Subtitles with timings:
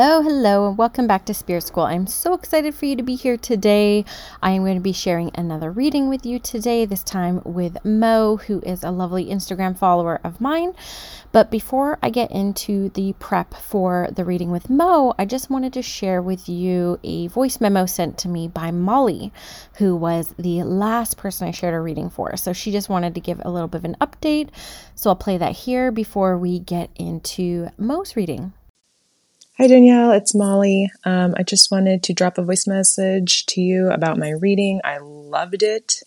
[0.00, 1.82] Hello, hello, and welcome back to Spirit School.
[1.82, 4.04] I'm so excited for you to be here today.
[4.40, 8.36] I am going to be sharing another reading with you today, this time with Mo,
[8.36, 10.74] who is a lovely Instagram follower of mine.
[11.32, 15.72] But before I get into the prep for the reading with Mo, I just wanted
[15.72, 19.32] to share with you a voice memo sent to me by Molly,
[19.78, 22.36] who was the last person I shared a reading for.
[22.36, 24.50] So she just wanted to give a little bit of an update.
[24.94, 28.52] So I'll play that here before we get into Mo's reading.
[29.60, 30.12] Hi, Danielle.
[30.12, 30.88] It's Molly.
[31.04, 34.80] Um, I just wanted to drop a voice message to you about my reading.
[34.84, 36.04] I loved it.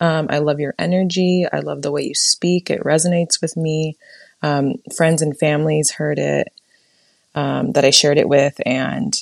[0.00, 1.44] Um, I love your energy.
[1.52, 2.70] I love the way you speak.
[2.70, 3.98] It resonates with me.
[4.42, 6.50] Um, friends and families heard it
[7.34, 9.14] um, that I shared it with, and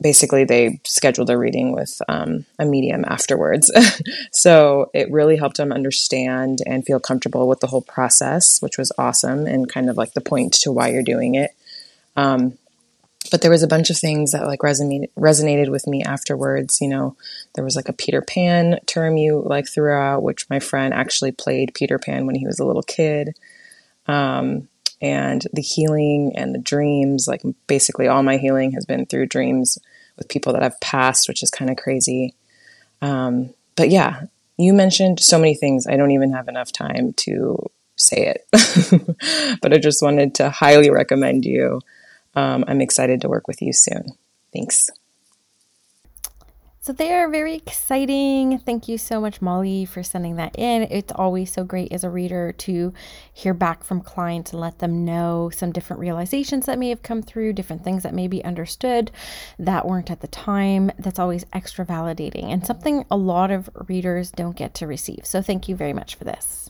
[0.00, 3.70] basically they scheduled a reading with um, a medium afterwards.
[4.32, 8.90] so it really helped them understand and feel comfortable with the whole process, which was
[8.96, 11.50] awesome and kind of like the point to why you're doing it.
[12.16, 12.56] Um,
[13.30, 16.80] but there was a bunch of things that like resonated resonated with me afterwards.
[16.80, 17.16] You know,
[17.54, 21.32] there was like a Peter Pan term you like threw out, which my friend actually
[21.32, 23.36] played Peter Pan when he was a little kid.
[24.06, 24.68] Um,
[25.00, 29.78] and the healing and the dreams, like basically all my healing has been through dreams
[30.16, 32.34] with people that I've passed, which is kind of crazy.
[33.02, 34.22] Um, but yeah,
[34.56, 35.86] you mentioned so many things.
[35.86, 37.58] I don't even have enough time to
[37.96, 41.80] say it, but I just wanted to highly recommend you
[42.36, 44.12] um, I'm excited to work with you soon.
[44.52, 44.88] Thanks.
[46.86, 48.60] So they are very exciting.
[48.60, 50.82] Thank you so much, Molly, for sending that in.
[50.82, 52.94] It's always so great as a reader to
[53.32, 57.22] hear back from clients and let them know some different realizations that may have come
[57.22, 59.10] through, different things that may be understood
[59.58, 60.92] that weren't at the time.
[60.96, 65.26] That's always extra validating and something a lot of readers don't get to receive.
[65.26, 66.65] So thank you very much for this.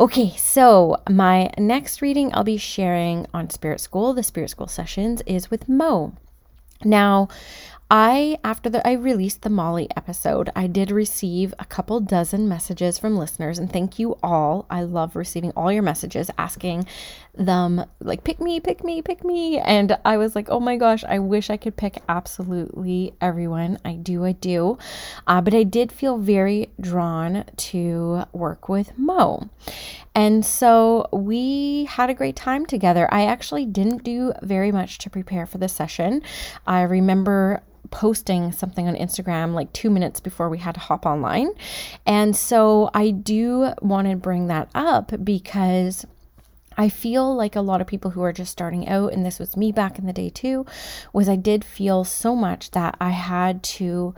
[0.00, 5.20] Okay, so my next reading I'll be sharing on Spirit School, the Spirit School sessions,
[5.26, 6.14] is with Mo.
[6.82, 7.28] Now,
[7.90, 12.98] I after the I released the Molly episode, I did receive a couple dozen messages
[13.00, 14.66] from listeners and thank you all.
[14.70, 16.86] I love receiving all your messages asking
[17.34, 21.02] them like pick me, pick me, pick me and I was like, "Oh my gosh,
[21.02, 23.78] I wish I could pick absolutely everyone.
[23.84, 24.78] I do, I do."
[25.26, 29.48] Uh, but I did feel very drawn to work with Mo.
[30.14, 33.12] And so we had a great time together.
[33.12, 36.22] I actually didn't do very much to prepare for the session.
[36.66, 41.50] I remember posting something on Instagram like two minutes before we had to hop online.
[42.06, 46.06] And so I do want to bring that up because.
[46.78, 49.54] I feel like a lot of people who are just starting out, and this was
[49.54, 50.64] me back in the day too,
[51.12, 54.14] was I did feel so much that I had to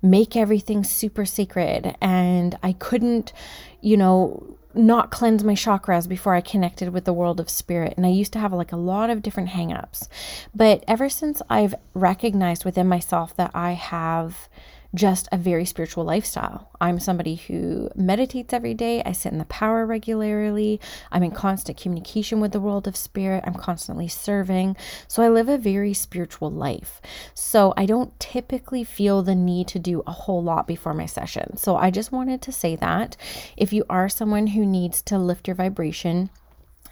[0.00, 3.34] make everything super sacred and I couldn't,
[3.82, 7.94] you know, not cleanse my chakras before I connected with the world of spirit.
[7.96, 10.08] And I used to have like a lot of different hangups.
[10.54, 14.48] But ever since I've recognized within myself that I have
[14.96, 16.70] just a very spiritual lifestyle.
[16.80, 19.02] I'm somebody who meditates every day.
[19.04, 20.80] I sit in the power regularly.
[21.12, 23.44] I'm in constant communication with the world of spirit.
[23.46, 24.76] I'm constantly serving.
[25.06, 27.00] So I live a very spiritual life.
[27.34, 31.56] So I don't typically feel the need to do a whole lot before my session.
[31.56, 33.16] So I just wanted to say that
[33.56, 36.30] if you are someone who needs to lift your vibration,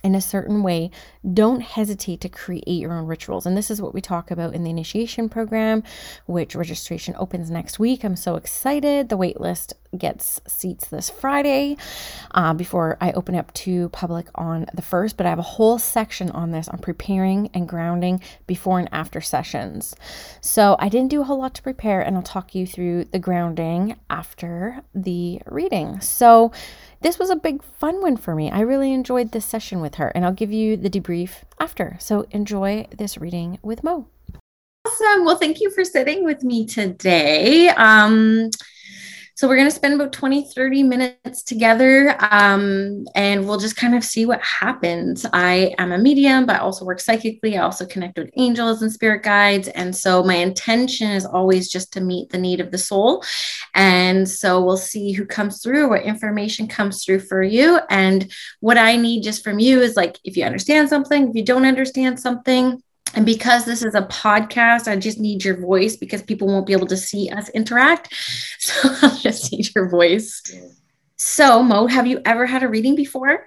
[0.04, 0.91] in a certain way,
[1.32, 3.47] don't hesitate to create your own rituals.
[3.47, 5.82] And this is what we talk about in the initiation program,
[6.26, 8.04] which registration opens next week.
[8.04, 9.09] I'm so excited.
[9.09, 11.77] The waitlist gets seats this Friday
[12.33, 15.16] uh, before I open up to public on the 1st.
[15.16, 19.21] But I have a whole section on this on preparing and grounding before and after
[19.21, 19.95] sessions.
[20.41, 23.19] So I didn't do a whole lot to prepare, and I'll talk you through the
[23.19, 26.01] grounding after the reading.
[26.01, 26.53] So
[27.01, 28.51] this was a big fun one for me.
[28.51, 31.97] I really enjoyed this session with her, and I'll give you the debrief after.
[32.01, 34.07] So enjoy this reading with Mo.
[34.86, 35.24] Awesome.
[35.24, 37.69] Well, thank you for sitting with me today.
[37.69, 38.51] Um,
[39.36, 43.97] So we're going to spend about 20, 30 minutes together um, and we'll just kind
[43.97, 45.27] of see what happens.
[45.33, 47.59] I am a medium, but I also work psychically.
[47.59, 49.66] I also connect with angels and spirit guides.
[49.66, 53.25] And so my intention is always just to meet the need of the soul.
[53.75, 57.81] And so we'll see who comes through, what information comes through for you.
[57.91, 61.45] And what I need just from you is like, if you understand something, if you
[61.45, 62.81] don't understand something,
[63.15, 66.72] and because this is a podcast, I just need your voice because people won't be
[66.72, 68.13] able to see us interact.
[68.59, 70.43] So I'll just need your voice.
[71.16, 73.47] So, Mo, have you ever had a reading before?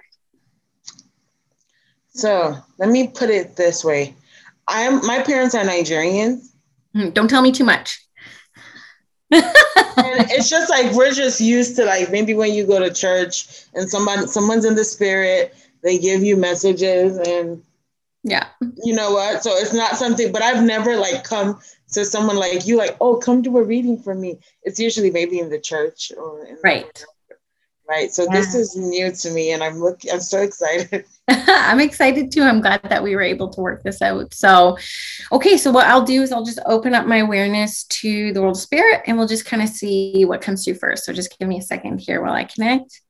[2.10, 4.14] So let me put it this way.
[4.68, 6.42] I'm my parents are Nigerian.
[6.94, 8.00] Hmm, don't tell me too much.
[9.30, 9.44] and
[10.30, 13.88] it's just like we're just used to like maybe when you go to church and
[13.88, 17.62] someone someone's in the spirit, they give you messages and
[18.22, 18.48] yeah.
[18.82, 19.42] You know what?
[19.42, 21.60] So it's not something, but I've never like come
[21.92, 24.40] to someone like you, like, oh, come do a reading for me.
[24.62, 27.06] It's usually maybe in the church or right.
[27.28, 27.36] The,
[27.88, 28.12] right.
[28.12, 28.32] So yeah.
[28.32, 31.04] this is new to me and I'm looking I'm so excited.
[31.28, 32.42] I'm excited too.
[32.42, 34.32] I'm glad that we were able to work this out.
[34.32, 34.78] So,
[35.30, 38.56] okay, so what I'll do is I'll just open up my awareness to the world
[38.56, 41.04] of spirit and we'll just kind of see what comes through first.
[41.04, 43.02] So, just give me a second here while I connect.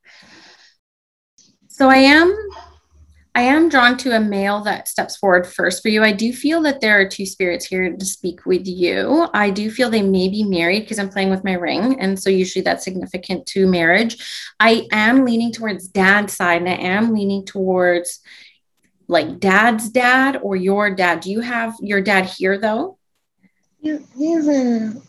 [1.68, 2.36] So, I am
[3.38, 6.02] I am drawn to a male that steps forward first for you.
[6.02, 9.28] I do feel that there are two spirits here to speak with you.
[9.32, 12.00] I do feel they may be married because I'm playing with my ring.
[12.00, 14.50] And so usually that's significant to marriage.
[14.58, 18.18] I am leaning towards dad's side and I am leaning towards
[19.06, 21.20] like dad's dad or your dad.
[21.20, 22.98] Do you have your dad here though?
[23.80, 25.00] Yeah, he's a,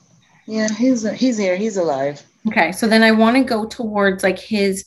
[0.45, 1.55] yeah, he's a, he's here.
[1.55, 2.23] He's alive.
[2.47, 2.73] Okay.
[2.73, 4.85] So then I want to go towards like his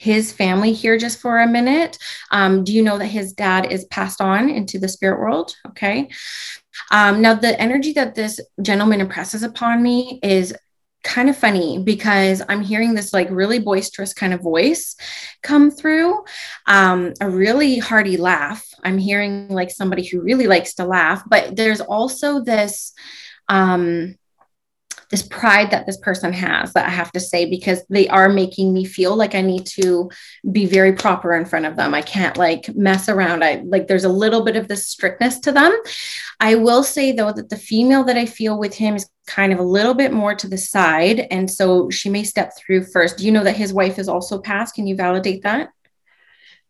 [0.00, 1.98] his family here just for a minute.
[2.30, 5.54] Um, do you know that his dad is passed on into the spirit world?
[5.68, 6.08] Okay.
[6.90, 10.56] Um, now, the energy that this gentleman impresses upon me is
[11.04, 14.96] kind of funny because I'm hearing this like really boisterous kind of voice
[15.42, 16.24] come through,
[16.66, 18.66] um, a really hearty laugh.
[18.82, 22.94] I'm hearing like somebody who really likes to laugh, but there's also this.
[23.50, 24.16] Um,
[25.10, 28.72] this pride that this person has that I have to say because they are making
[28.72, 30.08] me feel like I need to
[30.50, 31.94] be very proper in front of them.
[31.94, 33.42] I can't like mess around.
[33.42, 35.76] I like there's a little bit of this strictness to them.
[36.38, 39.58] I will say though that the female that I feel with him is kind of
[39.58, 43.18] a little bit more to the side and so she may step through first.
[43.18, 44.76] Do you know that his wife is also passed?
[44.76, 45.70] Can you validate that?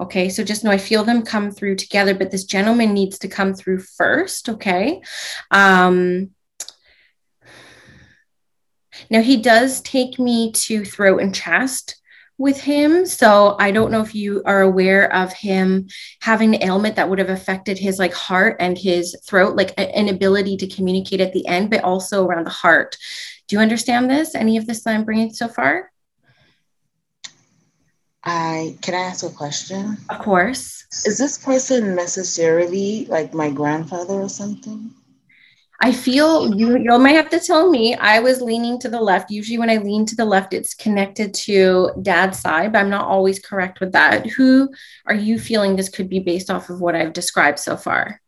[0.00, 3.28] Okay, so just know I feel them come through together, but this gentleman needs to
[3.28, 4.48] come through first.
[4.48, 5.02] Okay.
[5.50, 6.30] Um,
[9.10, 12.00] now, he does take me to throat and chest
[12.38, 13.04] with him.
[13.04, 15.88] So I don't know if you are aware of him
[16.22, 20.08] having an ailment that would have affected his like heart and his throat, like an
[20.08, 22.96] ability to communicate at the end, but also around the heart.
[23.46, 24.34] Do you understand this?
[24.34, 25.92] Any of this that I'm bringing so far?
[28.24, 29.98] I can I ask a question?
[30.08, 30.86] Of course.
[31.06, 34.94] Is this person necessarily like my grandfather or something?
[35.82, 37.94] I feel you you might have to tell me.
[37.94, 39.30] I was leaning to the left.
[39.30, 43.06] Usually when I lean to the left, it's connected to dad's side, but I'm not
[43.06, 44.26] always correct with that.
[44.26, 44.68] Who
[45.06, 48.20] are you feeling this could be based off of what I've described so far?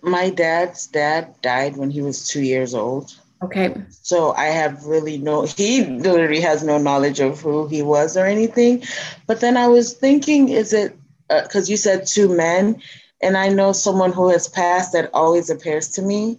[0.00, 3.14] My dad's dad died when he was two years old.
[3.42, 3.74] Okay.
[3.90, 8.24] So I have really no, he literally has no knowledge of who he was or
[8.24, 8.84] anything.
[9.26, 10.96] But then I was thinking, is it
[11.28, 12.80] because uh, you said two men?
[13.20, 16.38] And I know someone who has passed that always appears to me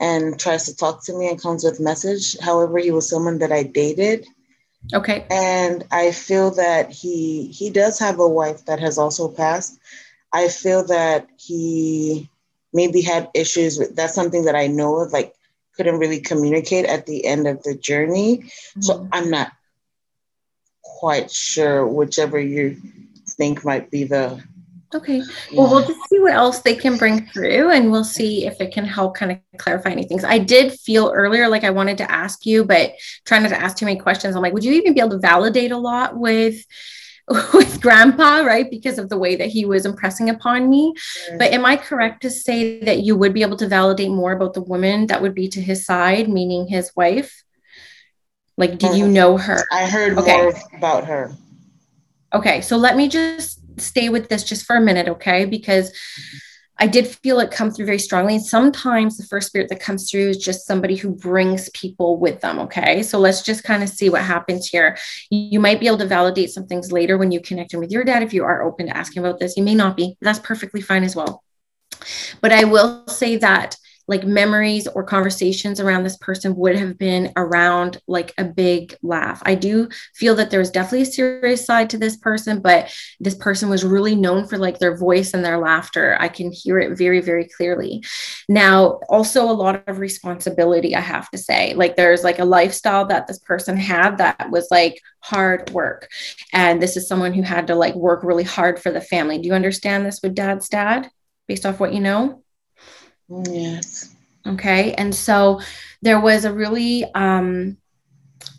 [0.00, 2.38] and tries to talk to me and comes with message.
[2.40, 4.26] However, he was someone that I dated.
[4.94, 5.26] Okay.
[5.30, 9.78] And I feel that he he does have a wife that has also passed.
[10.32, 12.30] I feel that he
[12.72, 15.34] maybe had issues with that's something that I know of, like
[15.76, 18.38] couldn't really communicate at the end of the journey.
[18.38, 18.80] Mm-hmm.
[18.80, 19.52] So I'm not
[20.82, 22.80] quite sure whichever you
[23.28, 24.42] think might be the
[24.92, 25.22] Okay.
[25.54, 28.72] Well, we'll just see what else they can bring through and we'll see if it
[28.72, 30.24] can help kind of clarify any things.
[30.24, 32.94] I did feel earlier like I wanted to ask you, but
[33.24, 34.34] trying not to ask too many questions.
[34.34, 36.64] I'm like, would you even be able to validate a lot with
[37.54, 38.68] with grandpa, right?
[38.68, 40.92] Because of the way that he was impressing upon me.
[41.38, 44.54] But am I correct to say that you would be able to validate more about
[44.54, 47.44] the woman that would be to his side, meaning his wife?
[48.56, 49.64] Like, did you um, know her?
[49.70, 50.42] I heard okay.
[50.42, 51.32] more about her.
[52.34, 55.44] Okay, so let me just stay with this just for a minute, okay?
[55.44, 55.92] Because
[56.82, 58.36] I did feel it come through very strongly.
[58.36, 62.40] And sometimes the first spirit that comes through is just somebody who brings people with
[62.40, 62.58] them.
[62.60, 63.02] Okay.
[63.02, 64.96] So let's just kind of see what happens here.
[65.28, 68.02] You might be able to validate some things later when you connect in with your
[68.02, 69.58] dad if you are open to asking about this.
[69.58, 70.16] You may not be.
[70.22, 71.44] That's perfectly fine as well.
[72.40, 73.76] But I will say that
[74.08, 79.40] like memories or conversations around this person would have been around like a big laugh.
[79.44, 83.36] I do feel that there was definitely a serious side to this person, but this
[83.36, 86.16] person was really known for like their voice and their laughter.
[86.18, 88.02] I can hear it very, very clearly.
[88.48, 91.74] Now, also a lot of responsibility, I have to say.
[91.74, 96.08] Like there's like a lifestyle that this person had that was like hard work.
[96.52, 99.38] And this is someone who had to like work really hard for the family.
[99.38, 101.10] Do you understand this with dad's dad
[101.46, 102.42] based off what you know?
[103.30, 104.14] Yes.
[104.46, 104.94] Okay.
[104.94, 105.60] And so
[106.02, 107.76] there was a really, um,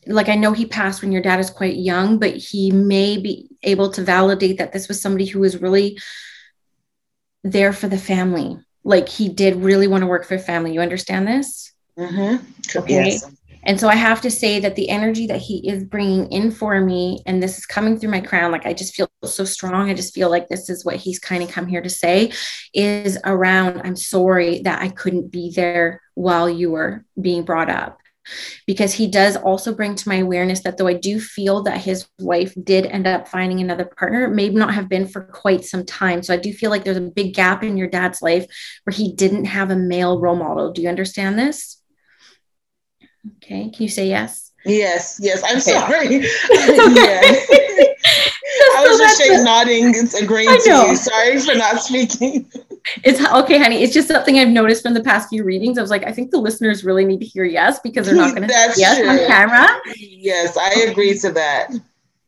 [0.07, 3.49] like I know he passed when your dad is quite young, but he may be
[3.63, 5.99] able to validate that this was somebody who was really
[7.43, 8.57] there for the family.
[8.83, 10.73] Like he did really want to work for family.
[10.73, 11.71] You understand this?
[11.97, 12.79] Mm-hmm.
[12.79, 12.93] Okay.
[12.93, 13.25] Yes.
[13.63, 16.79] And so I have to say that the energy that he is bringing in for
[16.81, 19.89] me, and this is coming through my crown, like I just feel so strong.
[19.89, 22.31] I just feel like this is what he's kind of come here to say
[22.73, 27.97] is around, I'm sorry that I couldn't be there while you were being brought up.
[28.67, 32.07] Because he does also bring to my awareness that though I do feel that his
[32.19, 35.85] wife did end up finding another partner, it may not have been for quite some
[35.85, 36.21] time.
[36.21, 38.45] So I do feel like there's a big gap in your dad's life
[38.83, 40.71] where he didn't have a male role model.
[40.71, 41.80] Do you understand this?
[43.37, 43.69] Okay.
[43.69, 44.51] Can you say yes?
[44.65, 45.19] Yes.
[45.21, 45.41] Yes.
[45.43, 45.71] I'm okay.
[45.71, 46.15] sorry.
[46.95, 47.21] yeah.
[48.75, 50.95] I was just straight nodding, agreeing to you.
[50.95, 52.51] Sorry for not speaking.
[53.03, 53.83] It's okay, honey.
[53.83, 55.77] It's just something I've noticed from the past few readings.
[55.77, 58.35] I was like, I think the listeners really need to hear yes because they're not
[58.35, 59.07] going to say yes true.
[59.07, 59.67] on camera.
[59.95, 61.71] Yes, I agree to that.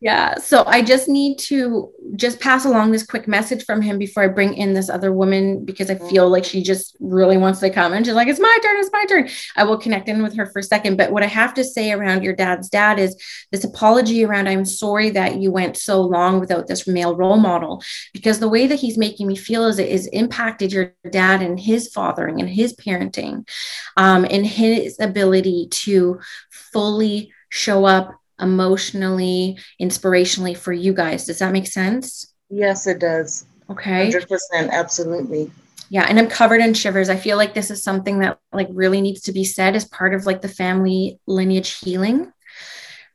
[0.04, 0.34] Yeah.
[0.36, 4.28] So I just need to just pass along this quick message from him before I
[4.28, 7.94] bring in this other woman because I feel like she just really wants to come
[7.94, 9.30] and she's like, it's my turn, it's my turn.
[9.56, 10.98] I will connect in with her for a second.
[10.98, 13.16] But what I have to say around your dad's dad is
[13.50, 17.82] this apology around, I'm sorry that you went so long without this male role model
[18.12, 21.58] because the way that he's making me feel is it is impacted your dad and
[21.58, 23.48] his fathering and his parenting
[23.96, 26.20] um, and his ability to
[26.50, 31.26] fully show up emotionally, inspirationally for you guys.
[31.26, 32.32] Does that make sense?
[32.50, 33.46] Yes, it does.
[33.70, 34.10] Okay.
[34.10, 34.70] 100%.
[34.70, 35.50] Absolutely.
[35.90, 36.06] Yeah.
[36.08, 37.08] And I'm covered in shivers.
[37.08, 40.14] I feel like this is something that like really needs to be said as part
[40.14, 42.32] of like the family lineage healing.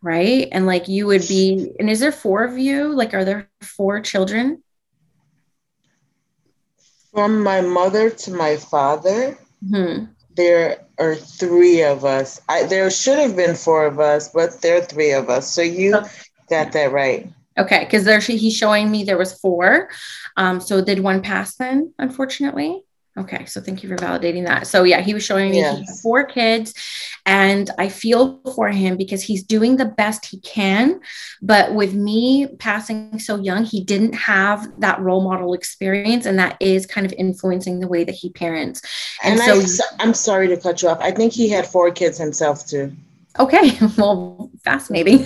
[0.01, 0.47] Right.
[0.51, 2.93] And like you would be, and is there four of you?
[2.93, 4.63] Like, are there four children?
[7.13, 10.05] From my mother to my father, mm-hmm.
[10.39, 12.39] There are three of us.
[12.47, 15.49] I, there should have been four of us, but there are three of us.
[15.51, 16.09] So you okay.
[16.49, 17.29] got that right.
[17.57, 19.89] Okay, because there he's showing me there was four.
[20.37, 21.93] Um, so did one pass then?
[21.99, 22.81] Unfortunately.
[23.19, 24.65] Okay, so thank you for validating that.
[24.65, 26.01] So yeah, he was showing me yes.
[26.01, 26.73] four kids,
[27.25, 31.01] and I feel for him because he's doing the best he can.
[31.41, 36.55] But with me passing so young, he didn't have that role model experience, and that
[36.61, 38.81] is kind of influencing the way that he parents.
[39.21, 40.99] And, and so I, I'm sorry to cut you off.
[41.01, 42.93] I think he had four kids himself too.
[43.37, 45.19] Okay, well, fascinating.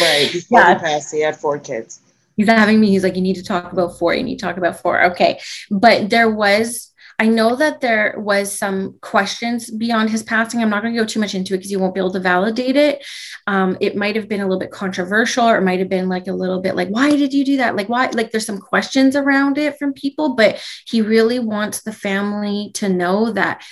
[0.00, 0.74] right before yeah.
[0.74, 2.00] he passed, he had four kids.
[2.36, 2.88] He's having me.
[2.88, 4.14] He's like, you need to talk about four.
[4.14, 5.04] You need to talk about four.
[5.12, 5.38] Okay,
[5.70, 6.91] but there was
[7.22, 10.60] I know that there was some questions beyond his passing.
[10.60, 12.18] I'm not going to go too much into it because you won't be able to
[12.18, 13.06] validate it.
[13.46, 16.26] Um, it might have been a little bit controversial, or it might have been like
[16.26, 17.76] a little bit like, why did you do that?
[17.76, 18.06] Like, why?
[18.06, 22.88] Like, there's some questions around it from people, but he really wants the family to
[22.88, 23.62] know that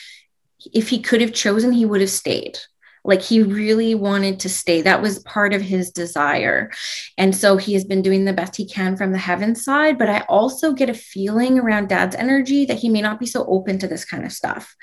[0.73, 2.57] if he could have chosen, he would have stayed.
[3.05, 4.83] Like he really wanted to stay.
[4.83, 6.71] That was part of his desire.
[7.17, 9.99] And so he has been doing the best he can from the heaven side.
[9.99, 13.45] But I also get a feeling around dad's energy that he may not be so
[13.47, 14.75] open to this kind of stuff.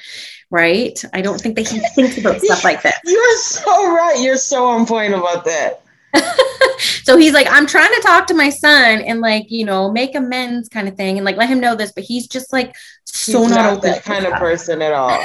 [0.50, 1.02] Right.
[1.14, 2.96] I don't think that he thinks about stuff like this.
[3.06, 4.20] You're so right.
[4.20, 5.82] You're so on point about that.
[7.04, 10.16] so he's like, I'm trying to talk to my son and like, you know, make
[10.16, 13.42] amends kind of thing and like let him know this, but he's just like so
[13.42, 15.24] he's not, not that kind of person at all.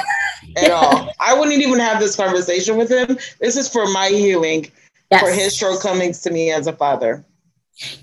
[0.57, 1.11] At all.
[1.19, 3.17] I wouldn't even have this conversation with him.
[3.39, 4.71] This is for my healing,
[5.11, 5.21] yes.
[5.21, 7.25] for his shortcomings to me as a father.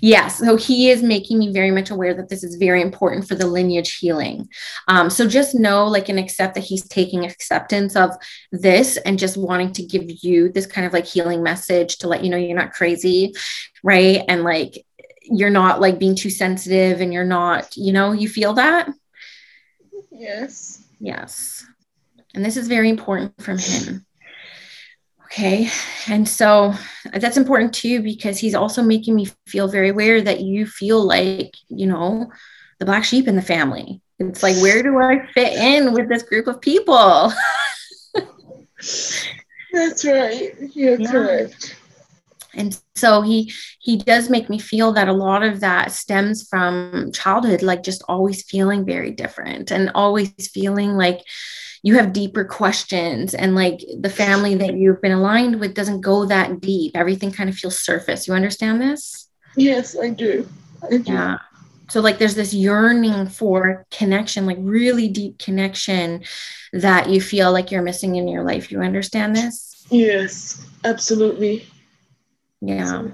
[0.01, 3.35] Yes, so he is making me very much aware that this is very important for
[3.35, 4.49] the lineage healing.
[4.89, 8.11] Um, so just know, like, and accept that he's taking acceptance of
[8.51, 12.21] this and just wanting to give you this kind of like healing message to let
[12.21, 13.33] you know you're not crazy,
[13.81, 14.23] right?
[14.27, 14.85] And like,
[15.23, 18.89] you're not like being too sensitive and you're not, you know, you feel that?
[20.11, 20.83] Yes.
[20.99, 21.65] Yes.
[22.33, 24.05] And this is very important from him.
[25.25, 25.69] Okay.
[26.07, 26.73] And so
[27.13, 31.55] that's important too, because he's also making me feel very aware that you feel like,
[31.69, 32.29] you know,
[32.79, 34.01] the black sheep in the family.
[34.19, 37.31] It's like, where do I fit in with this group of people?
[39.71, 40.51] that's right.
[40.73, 41.11] You're yeah.
[41.11, 41.77] correct.
[42.53, 47.11] And so he he does make me feel that a lot of that stems from
[47.13, 51.21] childhood, like just always feeling very different and always feeling like
[51.83, 56.25] you have deeper questions and like the family that you've been aligned with doesn't go
[56.25, 56.95] that deep.
[56.95, 58.27] Everything kind of feels surface.
[58.27, 59.27] You understand this?
[59.55, 60.47] Yes i do,
[60.83, 61.11] I do.
[61.11, 61.37] yeah.
[61.89, 66.23] So like there's this yearning for connection like really deep connection
[66.71, 68.71] that you feel like you're missing in your life.
[68.71, 69.85] You understand this?
[69.89, 71.67] Yes absolutely.
[72.61, 73.09] Yeah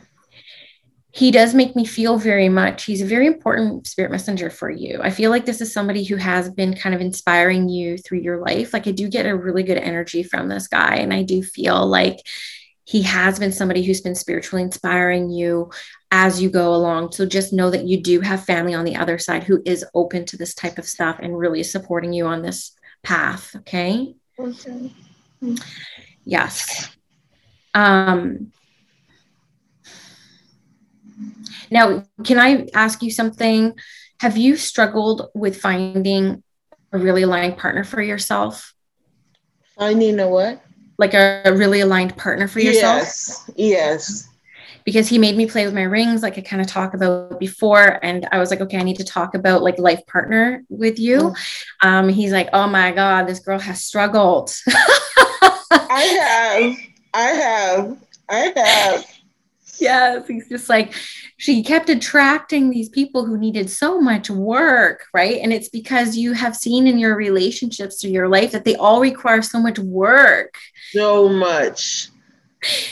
[1.17, 2.83] he does make me feel very much.
[2.83, 4.99] He's a very important spirit messenger for you.
[5.01, 8.37] I feel like this is somebody who has been kind of inspiring you through your
[8.39, 8.71] life.
[8.71, 11.87] Like i do get a really good energy from this guy and i do feel
[11.87, 12.19] like
[12.83, 15.71] he has been somebody who's been spiritually inspiring you
[16.11, 17.11] as you go along.
[17.13, 20.23] So just know that you do have family on the other side who is open
[20.25, 24.13] to this type of stuff and really supporting you on this path okay?
[24.37, 24.91] Okay
[26.25, 26.95] yes.
[27.73, 28.51] Um
[31.71, 33.77] Now, can I ask you something?
[34.19, 36.43] Have you struggled with finding
[36.91, 38.73] a really aligned partner for yourself?
[39.77, 40.61] Finding a what?
[40.97, 42.97] Like a, a really aligned partner for yourself?
[42.97, 43.51] Yes.
[43.55, 44.29] Yes.
[44.83, 47.99] Because he made me play with my rings, like I kind of talked about before.
[48.03, 51.19] And I was like, okay, I need to talk about like life partner with you.
[51.19, 51.35] Mm.
[51.81, 54.55] Um, he's like, oh my God, this girl has struggled.
[55.71, 56.77] I have.
[57.13, 57.97] I have.
[58.29, 59.05] I have.
[59.79, 60.27] Yes.
[60.27, 60.95] He's just like,
[61.37, 65.39] she kept attracting these people who needed so much work, right?
[65.41, 68.99] And it's because you have seen in your relationships through your life that they all
[68.99, 70.55] require so much work.
[70.91, 72.09] So much.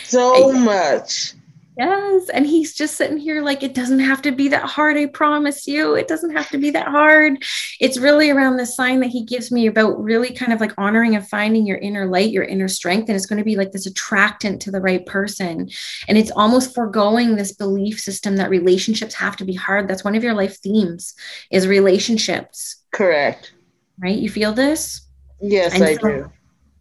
[0.03, 1.33] So much.
[1.77, 2.29] Yes.
[2.29, 4.95] And he's just sitting here like, it doesn't have to be that hard.
[4.95, 5.95] I promise you.
[5.95, 7.43] It doesn't have to be that hard.
[7.81, 11.15] It's really around the sign that he gives me about really kind of like honoring
[11.15, 13.09] and finding your inner light, your inner strength.
[13.09, 15.69] And it's going to be like this attractant to the right person.
[16.07, 19.87] And it's almost foregoing this belief system that relationships have to be hard.
[19.87, 21.13] That's one of your life themes
[21.51, 22.77] is relationships.
[22.91, 23.53] Correct.
[23.99, 24.17] Right.
[24.17, 25.01] You feel this?
[25.41, 26.31] Yes, and I so, do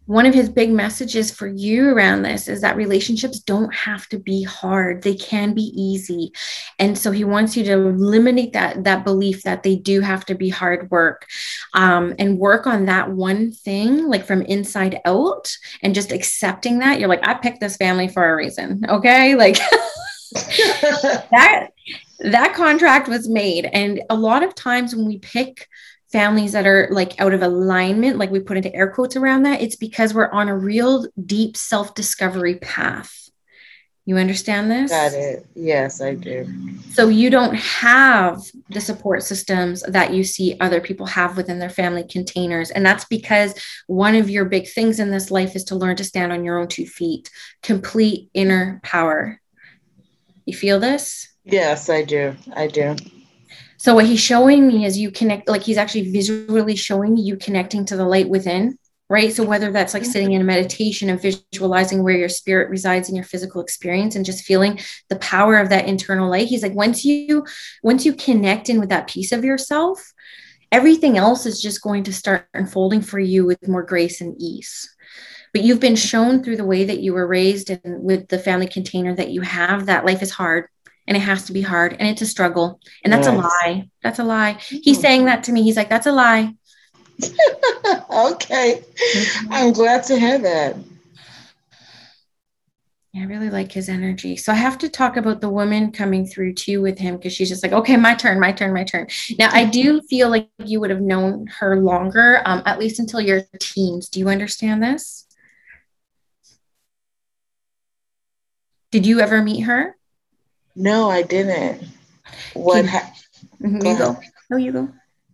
[0.05, 4.19] one of his big messages for you around this is that relationships don't have to
[4.19, 5.01] be hard.
[5.01, 6.31] They can be easy.
[6.77, 10.35] And so he wants you to eliminate that that belief that they do have to
[10.35, 11.25] be hard work
[11.73, 16.99] um, and work on that one thing like from inside out and just accepting that.
[16.99, 19.35] You're like i picked this family for a reason okay?
[19.35, 19.57] Like
[20.33, 21.69] that
[22.19, 23.65] that contract was made.
[23.65, 25.67] And a lot of times when we pick
[26.15, 29.61] families that are like out of alignment, like we put into air quotes around that,
[29.61, 33.29] it's because we're on a real deep self discovery path.
[34.05, 34.91] You understand this?
[34.91, 35.45] Got it.
[35.55, 36.47] Yes, I do.
[36.91, 41.69] So you don't have the support systems that you see other people have within their
[41.69, 42.71] family containers.
[42.71, 43.53] And that's because
[43.87, 46.59] one of your big things in this life is to learn to stand on your
[46.59, 47.29] own two feet,
[47.61, 49.41] complete inner power.
[50.45, 51.27] You feel this?
[51.43, 52.35] Yes, I do.
[52.55, 52.95] I do.
[53.85, 57.85] So what he's showing me is you connect, like he's actually visually showing you connecting
[57.85, 58.79] to the light within,
[59.11, 59.31] right?
[59.31, 63.15] So whether that's like sitting in a meditation and visualizing where your spirit resides in
[63.15, 66.47] your physical experience and just feeling the power of that internal light.
[66.47, 67.45] He's like, once you,
[67.83, 70.13] once you connect in with that piece of yourself,
[70.71, 74.89] everything else is just going to start unfolding for you with more grace and ease
[75.53, 78.67] but you've been shown through the way that you were raised and with the family
[78.67, 80.67] container that you have that life is hard
[81.07, 83.35] and it has to be hard and it's a struggle and that's yes.
[83.35, 86.53] a lie that's a lie he's saying that to me he's like that's a lie
[87.23, 89.53] okay mm-hmm.
[89.53, 90.75] i'm glad to hear that
[93.15, 94.35] yeah, I really like his energy.
[94.35, 97.47] So I have to talk about the woman coming through too with him because she's
[97.47, 99.07] just like, okay, my turn, my turn, my turn.
[99.39, 103.21] Now I do feel like you would have known her longer, um, at least until
[103.21, 104.09] your teens.
[104.09, 105.25] Do you understand this?
[108.91, 109.95] Did you ever meet her?
[110.75, 111.87] No, I didn't.
[112.53, 113.23] What happened?
[113.61, 113.85] Mm-hmm.
[113.85, 114.19] You go.
[114.49, 114.89] No, you go.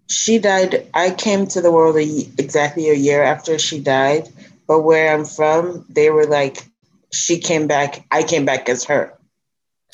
[0.08, 0.88] She died.
[0.94, 2.04] I came to the world a,
[2.38, 4.30] exactly a year after she died.
[4.68, 6.66] But where I'm from, they were like,
[7.12, 8.06] she came back.
[8.12, 9.18] I came back as her.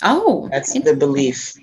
[0.04, 1.56] Oh, that's the belief.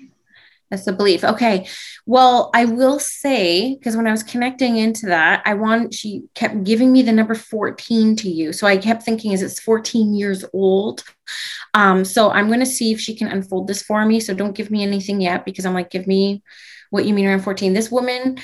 [0.69, 1.23] That's the belief.
[1.23, 1.67] Okay.
[2.07, 6.63] Well, I will say, because when I was connecting into that, I want, she kept
[6.63, 8.53] giving me the number 14 to you.
[8.53, 11.03] So I kept thinking, is it's 14 years old?
[11.73, 14.19] Um, so I'm going to see if she can unfold this for me.
[14.19, 16.43] So don't give me anything yet because I'm like, give me
[16.91, 17.73] what you mean around 14.
[17.73, 18.37] This woman,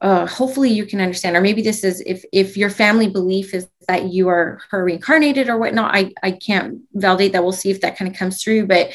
[0.00, 3.66] uh, hopefully you can understand, or maybe this is if if your family belief is
[3.88, 5.92] that you are her reincarnated or whatnot.
[5.92, 7.42] I I can't validate that.
[7.42, 8.92] We'll see if that kind of comes through, but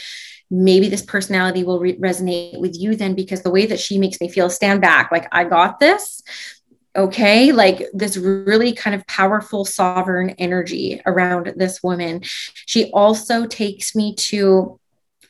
[0.54, 4.22] maybe this personality will re- resonate with you then because the way that she makes
[4.22, 6.22] me feel stand back like i got this
[6.96, 13.96] okay like this really kind of powerful sovereign energy around this woman she also takes
[13.96, 14.80] me to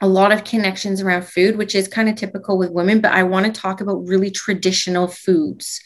[0.01, 3.23] a lot of connections around food, which is kind of typical with women, but I
[3.23, 5.79] want to talk about really traditional foods.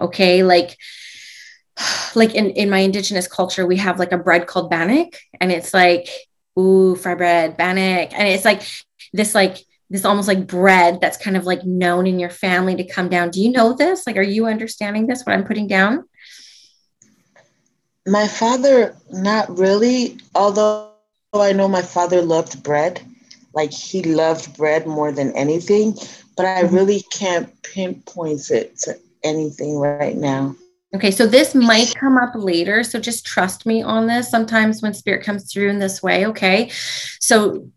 [0.00, 0.42] Okay.
[0.42, 0.78] Like
[2.14, 5.74] like in, in my indigenous culture, we have like a bread called bannock, and it's
[5.74, 6.08] like,
[6.58, 8.12] ooh, fry bread, bannock.
[8.12, 8.62] And it's like
[9.12, 12.84] this, like, this almost like bread that's kind of like known in your family to
[12.84, 13.30] come down.
[13.30, 14.06] Do you know this?
[14.06, 16.04] Like, are you understanding this, what I'm putting down?
[18.06, 20.92] My father, not really, although
[21.34, 23.00] I know my father loved bread.
[23.54, 25.96] Like he loved bread more than anything,
[26.36, 26.74] but I mm-hmm.
[26.74, 30.54] really can't pinpoint it to anything right now.
[30.94, 32.82] Okay, so this might come up later.
[32.82, 34.30] So just trust me on this.
[34.30, 36.70] Sometimes when spirit comes through in this way, okay?
[37.20, 37.68] So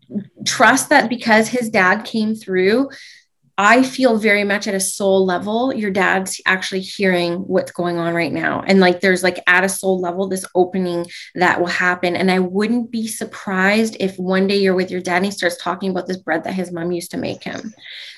[0.46, 2.88] trust that because his dad came through,
[3.58, 8.14] I feel very much at a soul level, your dad's actually hearing what's going on
[8.14, 8.64] right now.
[8.66, 12.16] And like there's like at a soul level, this opening that will happen.
[12.16, 15.58] And I wouldn't be surprised if one day you're with your dad and he starts
[15.58, 17.74] talking about this bread that his mom used to make him.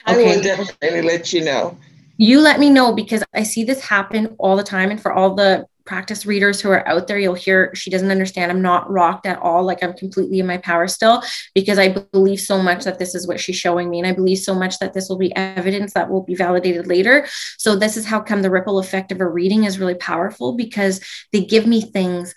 [0.06, 0.30] Okay?
[0.30, 1.76] I will definitely let you know
[2.16, 4.90] you let me know because I see this happen all the time.
[4.90, 8.50] And for all the practice readers who are out there, you'll hear she doesn't understand.
[8.50, 9.64] I'm not rocked at all.
[9.64, 11.22] Like I'm completely in my power still
[11.54, 13.98] because I believe so much that this is what she's showing me.
[13.98, 17.26] And I believe so much that this will be evidence that will be validated later.
[17.58, 21.00] So this is how come the ripple effect of a reading is really powerful because
[21.32, 22.34] they give me things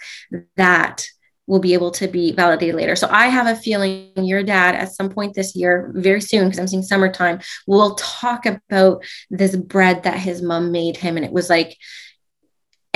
[0.57, 1.07] that
[1.47, 2.95] will be able to be validated later.
[2.95, 6.60] So I have a feeling your dad at some point this year, very soon, because
[6.60, 11.15] I'm seeing summertime, will talk about this bread that his mom made him.
[11.15, 11.77] And it was like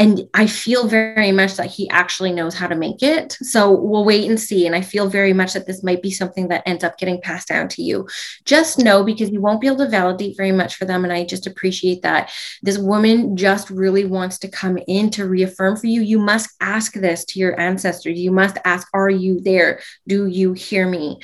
[0.02, 3.34] and I feel very much that he actually knows how to make it.
[3.34, 4.66] So we'll wait and see.
[4.66, 7.50] And I feel very much that this might be something that ends up getting passed
[7.50, 8.08] down to you.
[8.44, 11.04] Just know because you won't be able to validate very much for them.
[11.04, 12.32] And I just appreciate that.
[12.64, 16.02] This woman just really wants to come in to reaffirm for you.
[16.02, 18.18] You must ask this to your ancestors.
[18.18, 19.82] You must ask, Are you there?
[20.08, 21.20] Do you hear me?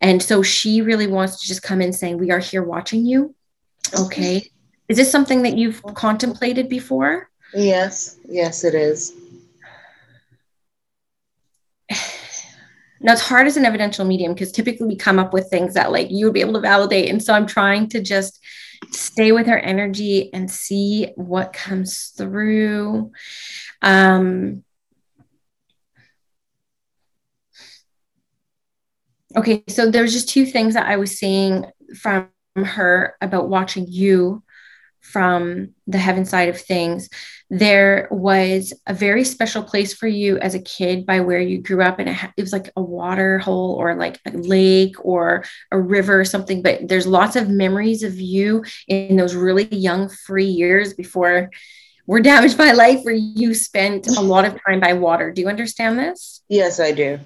[0.00, 3.34] And so she really wants to just come in saying, We are here watching you.
[3.98, 4.52] Okay.
[4.88, 7.28] Is this something that you've contemplated before?
[7.54, 9.12] Yes, yes, it is.
[13.00, 15.92] Now it's hard as an evidential medium because typically we come up with things that
[15.92, 17.10] like you would be able to validate.
[17.10, 18.40] And so I'm trying to just
[18.92, 23.12] stay with her energy and see what comes through.
[23.82, 24.64] Um,
[29.36, 31.66] okay, so there's just two things that I was seeing
[32.00, 34.43] from her about watching you
[35.04, 37.08] from the heaven side of things
[37.50, 41.82] there was a very special place for you as a kid by where you grew
[41.82, 45.78] up and it, it, was like a water hole or like a lake or a
[45.78, 50.46] river or something but there's lots of memories of you in those really young free
[50.46, 51.50] years before
[52.06, 55.32] we're damaged by life where you spent a lot of time by water.
[55.32, 56.42] Do you understand this?
[56.48, 57.18] Yes i do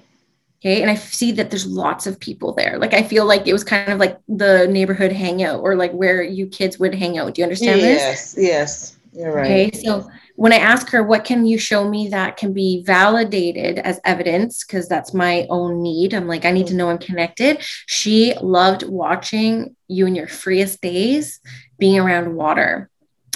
[0.61, 0.81] Okay.
[0.81, 2.77] And I see that there's lots of people there.
[2.77, 6.21] Like I feel like it was kind of like the neighborhood hangout or like where
[6.21, 7.33] you kids would hang out.
[7.33, 8.43] Do you understand yes, this?
[8.43, 8.99] Yes, yes.
[9.13, 9.67] You're right.
[9.67, 9.71] Okay.
[9.71, 13.99] So when I ask her, what can you show me that can be validated as
[14.05, 14.63] evidence?
[14.63, 16.13] Because that's my own need.
[16.13, 17.57] I'm like, I need to know I'm connected.
[17.87, 21.39] She loved watching you in your freest days
[21.77, 22.88] being around water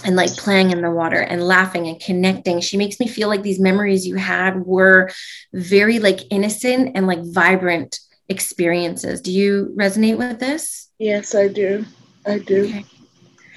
[0.03, 2.59] and like playing in the water and laughing and connecting.
[2.61, 5.11] She makes me feel like these memories you had were
[5.53, 9.21] very like innocent and like vibrant experiences.
[9.21, 10.89] Do you resonate with this?
[10.99, 11.85] Yes, I do.
[12.25, 12.65] I do.
[12.65, 12.85] Okay.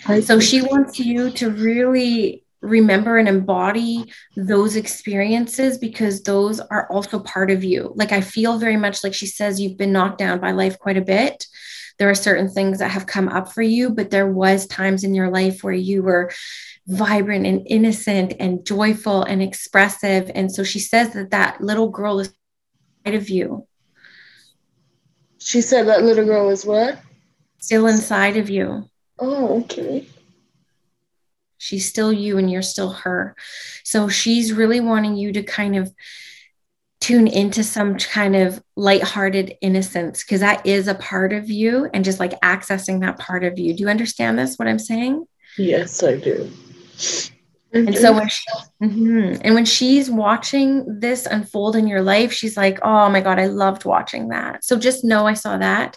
[0.07, 6.91] I so she wants you to really remember and embody those experiences because those are
[6.91, 7.93] also part of you.
[7.97, 10.97] Like I feel very much like she says you've been knocked down by life quite
[10.97, 11.47] a bit
[11.99, 15.15] there are certain things that have come up for you but there was times in
[15.15, 16.31] your life where you were
[16.87, 20.31] vibrant and innocent and joyful and expressive.
[20.35, 22.33] And so she says that that little girl is
[23.05, 23.67] inside of you.
[25.39, 26.99] She said that little girl is what?
[27.59, 28.89] Still inside of you.
[29.19, 30.07] Oh okay.
[31.59, 33.35] She's still you and you're still her.
[33.83, 35.93] So she's really wanting you to kind of
[37.01, 42.05] tune into some kind of lighthearted innocence because that is a part of you and
[42.05, 43.75] just like accessing that part of you.
[43.75, 45.27] Do you understand this, what I'm saying?
[45.59, 46.51] Yes, I do.
[47.73, 48.45] And so when she,
[48.83, 49.41] mm-hmm.
[49.43, 53.47] and when she's watching this unfold in your life, she's like, "Oh my god, I
[53.47, 55.97] loved watching that." So just know I saw that.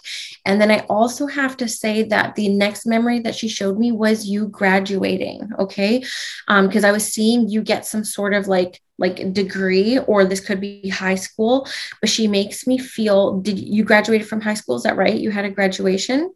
[0.50, 3.92] And then I also have to say that the next memory that she showed me
[3.92, 6.02] was you graduating, okay?
[6.48, 10.40] Um because I was seeing you get some sort of like like degree or this
[10.40, 11.68] could be high school,
[12.00, 15.14] but she makes me feel did you graduated from high school, is that right?
[15.14, 16.34] You had a graduation?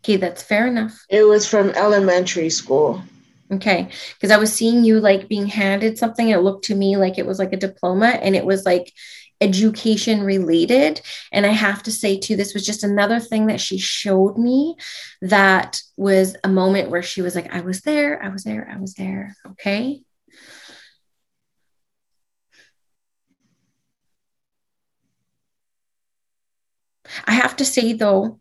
[0.00, 1.02] Okay, that's fair enough.
[1.08, 3.02] It was from elementary school.
[3.50, 3.88] Okay.
[4.14, 6.28] Because I was seeing you like being handed something.
[6.28, 8.92] It looked to me like it was like a diploma and it was like
[9.40, 11.00] education related.
[11.32, 14.76] And I have to say, too, this was just another thing that she showed me
[15.22, 18.78] that was a moment where she was like, I was there, I was there, I
[18.78, 19.34] was there.
[19.52, 20.02] Okay.
[27.24, 28.40] I have to say, though,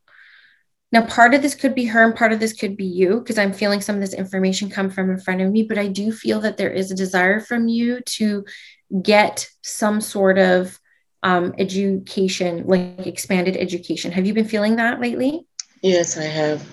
[0.91, 3.37] now, part of this could be her and part of this could be you, because
[3.37, 5.61] I'm feeling some of this information come from in front of me.
[5.61, 8.43] But I do feel that there is a desire from you to
[9.03, 10.79] get some sort of
[11.23, 14.11] um, education, like expanded education.
[14.11, 15.45] Have you been feeling that lately?
[15.81, 16.65] Yes, I have.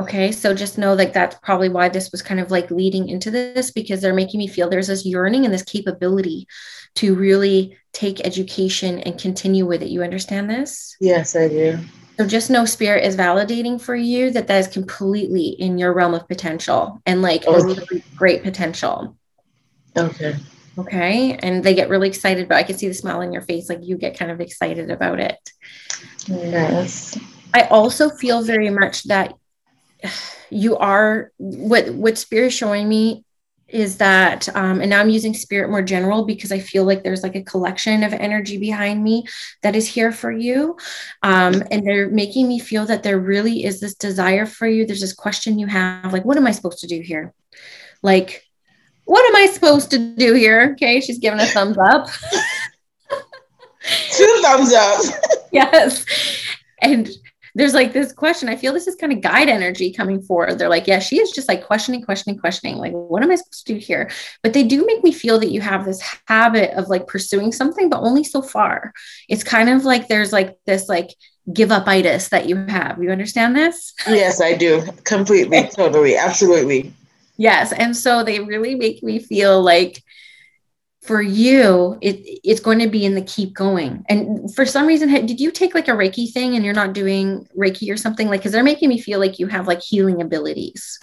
[0.00, 3.30] Okay, so just know like that's probably why this was kind of like leading into
[3.30, 6.48] this because they're making me feel there's this yearning and this capability
[6.96, 9.90] to really take education and continue with it.
[9.90, 10.96] You understand this?
[11.00, 11.78] Yes, I do.
[12.18, 16.14] So just know spirit is validating for you that that is completely in your realm
[16.14, 17.60] of potential and like okay.
[17.60, 19.16] a really great potential.
[19.96, 20.36] Okay.
[20.78, 21.38] Okay.
[21.40, 23.68] And they get really excited, but I can see the smile on your face.
[23.68, 25.38] Like you get kind of excited about it.
[26.26, 27.18] Yes.
[27.52, 29.34] I also feel very much that
[30.50, 33.24] you are what what spirit is showing me
[33.68, 37.22] is that um, and now i'm using spirit more general because i feel like there's
[37.22, 39.24] like a collection of energy behind me
[39.62, 40.76] that is here for you
[41.22, 45.00] um, and they're making me feel that there really is this desire for you there's
[45.00, 47.32] this question you have like what am i supposed to do here
[48.02, 48.44] like
[49.04, 52.06] what am i supposed to do here okay she's giving a thumbs up
[54.10, 55.00] two thumbs up
[55.52, 56.04] yes
[56.82, 57.10] and
[57.56, 58.48] there's like this question.
[58.48, 60.58] I feel this is kind of guide energy coming forward.
[60.58, 62.78] They're like, yeah, she is just like questioning, questioning, questioning.
[62.78, 64.10] Like, what am I supposed to do here?
[64.42, 67.88] But they do make me feel that you have this habit of like pursuing something,
[67.88, 68.92] but only so far.
[69.28, 71.14] It's kind of like there's like this like
[71.52, 73.00] give up itis that you have.
[73.00, 73.94] You understand this?
[74.08, 74.82] Yes, I do.
[75.04, 76.92] Completely, totally, absolutely.
[77.36, 77.72] Yes.
[77.72, 80.02] And so they really make me feel like
[81.02, 84.04] for you it it's going to be in the keep going.
[84.08, 87.46] And for some reason did you take like a reiki thing and you're not doing
[87.56, 88.28] reiki or something?
[88.28, 90.98] Like because they're making me feel like you have like healing abilities.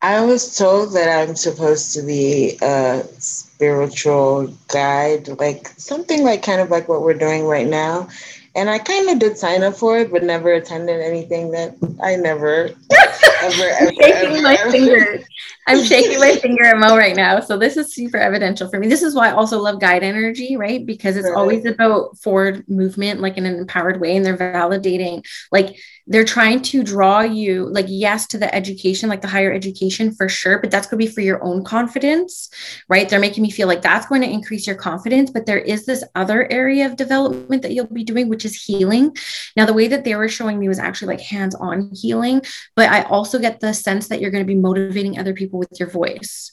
[0.00, 6.60] I was told that i'm supposed to be a spiritual guide like something like kind
[6.60, 8.08] of like what we're doing right now
[8.54, 12.16] and I kind of did sign up for it, but never attended anything that I
[12.16, 12.70] never
[13.42, 14.70] ever, ever, shaking ever, my ever.
[14.70, 15.24] finger.
[15.66, 17.40] I'm shaking my finger at Mo right now.
[17.40, 18.88] So this is super evidential for me.
[18.88, 20.84] This is why I also love guide energy, right?
[20.84, 21.36] Because it's right.
[21.36, 26.60] always about forward movement, like in an empowered way, and they're validating like they're trying
[26.60, 30.70] to draw you like yes to the education like the higher education for sure but
[30.70, 32.50] that's going to be for your own confidence
[32.88, 35.86] right they're making me feel like that's going to increase your confidence but there is
[35.86, 39.14] this other area of development that you'll be doing which is healing
[39.56, 42.42] now the way that they were showing me was actually like hands-on healing
[42.76, 45.80] but i also get the sense that you're going to be motivating other people with
[45.80, 46.52] your voice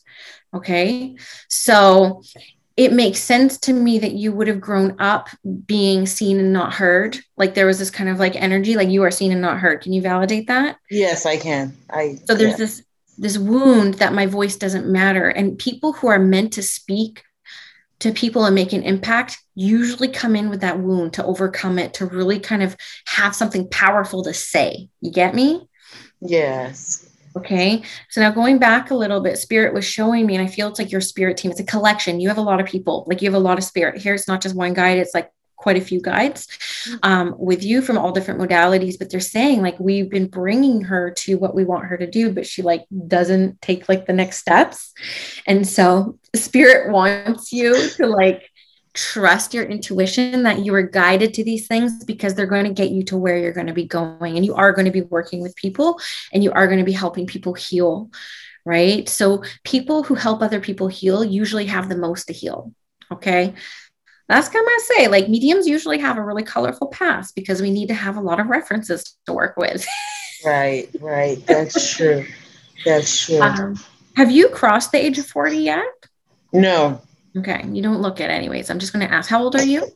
[0.54, 1.16] okay
[1.48, 2.22] so
[2.78, 5.30] it makes sense to me that you would have grown up
[5.66, 7.20] being seen and not heard.
[7.38, 9.82] Like there was this kind of like energy, like you are seen and not heard.
[9.82, 10.78] Can you validate that?
[10.90, 11.78] Yes, I can.
[11.90, 12.84] I so there's this
[13.18, 15.30] this wound that my voice doesn't matter.
[15.30, 17.24] And people who are meant to speak
[18.00, 21.94] to people and make an impact usually come in with that wound to overcome it,
[21.96, 24.90] to really kind of have something powerful to say.
[25.02, 25.70] You get me?
[26.20, 27.08] Yes.
[27.38, 27.84] Okay.
[28.10, 30.80] So now going back a little bit, spirit was showing me, and I feel it's
[30.80, 31.52] like your spirit team.
[31.52, 32.20] It's a collection.
[32.20, 34.02] You have a lot of people, like you have a lot of spirit.
[34.02, 36.98] Here, it's not just one guide, it's like quite a few guides mm-hmm.
[37.04, 41.12] um, with you from all different modalities but they're saying like we've been bringing her
[41.12, 44.38] to what we want her to do but she like doesn't take like the next
[44.38, 44.92] steps
[45.46, 48.50] and so spirit wants you to like
[48.94, 52.92] trust your intuition that you are guided to these things because they're going to get
[52.92, 55.42] you to where you're going to be going and you are going to be working
[55.42, 56.00] with people
[56.34, 58.10] and you are going to be helping people heal
[58.64, 59.10] right?
[59.10, 62.72] So people who help other people heal usually have the most to heal
[63.12, 63.54] okay?
[64.28, 67.88] That's kind of say like mediums usually have a really colorful past because we need
[67.88, 69.86] to have a lot of references to work with.
[70.46, 72.26] Right right that's true
[72.84, 73.40] that's true.
[73.40, 73.80] Um,
[74.16, 75.86] have you crossed the age of 40 yet?
[76.52, 77.02] No
[77.38, 77.66] Okay.
[77.72, 78.70] You don't look it anyways.
[78.70, 79.88] I'm just going to ask, how old are you?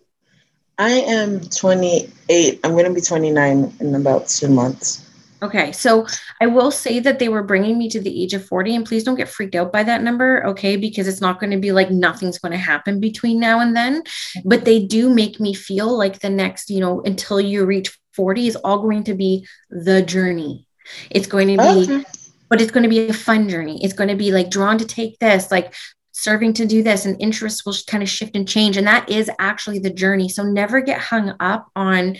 [0.78, 2.60] I am 28.
[2.64, 5.02] I'm going to be 29 in about two months.
[5.42, 5.72] Okay.
[5.72, 6.08] So
[6.42, 9.04] I will say that they were bringing me to the age of 40, and please
[9.04, 10.46] don't get freaked out by that number.
[10.48, 10.78] Okay.
[10.78, 14.04] Because it's not going to be like nothing's going to happen between now and then.
[14.44, 18.48] But they do make me feel like the next, you know, until you reach 40
[18.48, 20.68] is all going to be the journey.
[21.10, 21.94] It's going to be.
[21.94, 22.06] Okay
[22.50, 23.84] but it's going to be a fun journey.
[23.84, 25.74] It's going to be like drawn to take this, like
[26.18, 28.78] serving to do this and interests will kind of shift and change.
[28.78, 30.30] And that is actually the journey.
[30.30, 32.16] So never get hung up on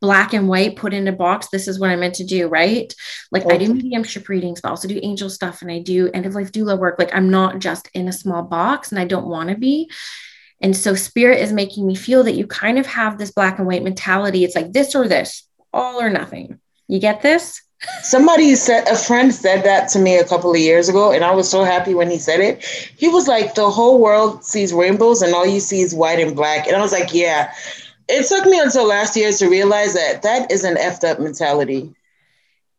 [0.00, 2.94] black and white put in a box this is what i'm meant to do right?
[3.32, 3.56] Like okay.
[3.56, 6.52] i do mediumship readings but also do angel stuff and i do end of life
[6.52, 6.98] doula work.
[6.98, 9.90] Like i'm not just in a small box and i don't want to be.
[10.60, 13.66] And so spirit is making me feel that you kind of have this black and
[13.66, 14.44] white mentality.
[14.44, 16.60] It's like this or this all or nothing.
[16.86, 17.62] You get this
[18.02, 21.30] Somebody said a friend said that to me a couple of years ago, and I
[21.30, 22.64] was so happy when he said it.
[22.96, 26.34] He was like, "The whole world sees rainbows, and all you see is white and
[26.34, 27.52] black." And I was like, "Yeah,
[28.08, 31.94] it took me until last year to realize that that is an effed up mentality.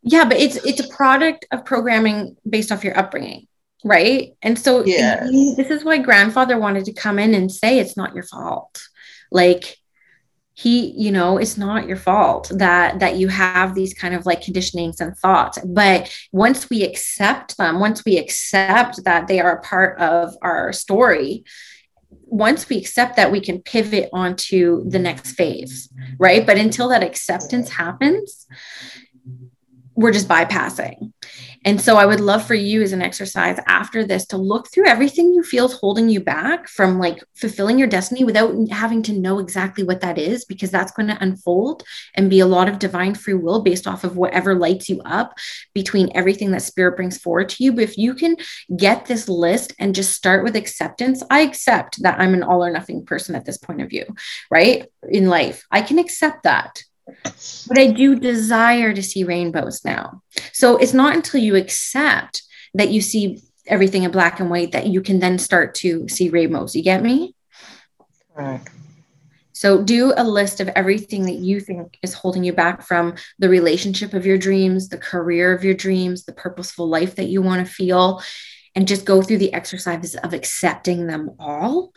[0.01, 3.47] Yeah, but it's it's a product of programming based off your upbringing,
[3.83, 4.33] right?
[4.41, 5.27] And so Yeah.
[5.55, 8.81] this is why grandfather wanted to come in and say it's not your fault.
[9.31, 9.77] Like
[10.59, 14.41] he, you know, it's not your fault that that you have these kind of like
[14.41, 15.57] conditionings and thoughts.
[15.65, 20.73] But once we accept them, once we accept that they are a part of our
[20.73, 21.45] story,
[22.09, 27.01] once we accept that we can pivot onto the next phase right but until that
[27.01, 28.45] acceptance happens
[29.99, 31.11] we're just bypassing
[31.65, 34.87] and so i would love for you as an exercise after this to look through
[34.87, 39.13] everything you feel is holding you back from like fulfilling your destiny without having to
[39.13, 41.83] know exactly what that is because that's going to unfold
[42.15, 45.37] and be a lot of divine free will based off of whatever lights you up
[45.73, 48.35] between everything that spirit brings forward to you but if you can
[48.75, 51.23] get this list and just start with acceptance.
[51.29, 54.05] I accept that I'm an all or nothing person at this point of view,
[54.49, 54.87] right?
[55.07, 56.81] In life, I can accept that.
[57.67, 60.21] But I do desire to see rainbows now.
[60.53, 62.43] So it's not until you accept
[62.73, 66.29] that you see everything in black and white that you can then start to see
[66.29, 66.75] rainbows.
[66.75, 67.35] You get me?
[68.35, 68.61] Right.
[69.53, 73.49] So do a list of everything that you think is holding you back from the
[73.49, 77.67] relationship of your dreams, the career of your dreams, the purposeful life that you want
[77.67, 78.23] to feel,
[78.73, 81.91] and just go through the exercises of accepting them all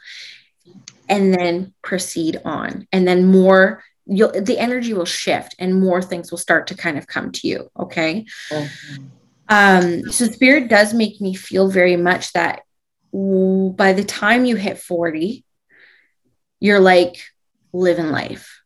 [1.09, 2.89] and then proceed on.
[2.91, 3.85] And then more
[4.17, 7.49] you'll the energy will shift and more things will start to kind of come to
[7.49, 8.25] you, okay?
[8.51, 9.11] Mhm.
[9.49, 12.63] Um, so spirit does make me feel very much that
[13.13, 15.45] by the time you hit 40,
[16.61, 17.17] you're like
[17.73, 18.63] living life,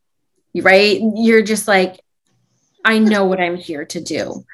[0.54, 1.00] right?
[1.16, 2.00] You're just like,
[2.84, 4.44] I know what I'm here to do.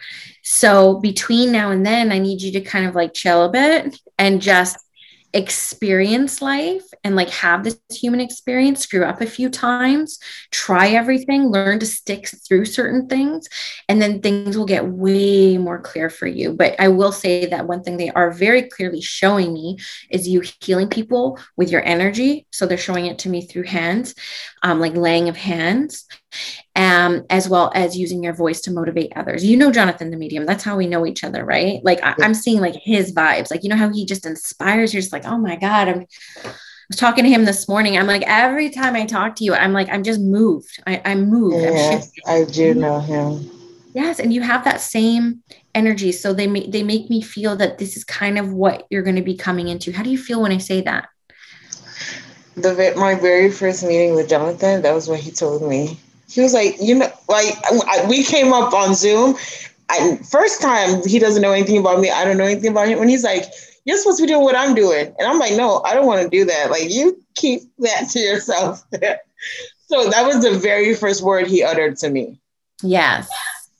[0.42, 4.00] So between now and then, I need you to kind of like chill a bit
[4.18, 4.78] and just
[5.34, 10.18] experience life and like have this human experience, screw up a few times,
[10.50, 13.48] try everything, learn to stick through certain things,
[13.88, 16.52] and then things will get way more clear for you.
[16.52, 19.78] But I will say that one thing they are very clearly showing me
[20.10, 22.46] is you healing people with your energy.
[22.50, 24.14] So they're showing it to me through hands,
[24.62, 26.06] um, like laying of hands
[26.74, 29.44] um, as well as using your voice to motivate others.
[29.44, 31.80] You know, Jonathan, the medium, that's how we know each other, right?
[31.84, 34.92] Like I, am seeing like his vibes, like, you know, how he just inspires.
[34.92, 36.50] You're just like, oh my God, I'm, I
[36.88, 37.96] was talking to him this morning.
[37.98, 40.82] I'm like, every time I talk to you, I'm like, I'm just moved.
[40.86, 41.64] I, I'm moved.
[41.64, 42.22] I'm Yes, shifted.
[42.26, 43.50] I do know him.
[43.94, 45.42] Yes, and you have that same
[45.74, 46.12] energy.
[46.12, 49.16] So they make they make me feel that this is kind of what you're going
[49.16, 49.92] to be coming into.
[49.92, 51.08] How do you feel when I say that?
[52.56, 55.98] The my very first meeting with Jonathan, that was what he told me.
[56.32, 57.54] He was like, you know, like
[57.86, 59.36] I, we came up on Zoom.
[59.90, 62.10] I, first time he doesn't know anything about me.
[62.10, 62.98] I don't know anything about him.
[62.98, 63.44] When he's like,
[63.84, 66.22] "You're supposed to be doing what I'm doing," and I'm like, "No, I don't want
[66.22, 66.70] to do that.
[66.70, 68.82] Like, you keep that to yourself."
[69.86, 72.40] so that was the very first word he uttered to me.
[72.82, 73.28] Yes.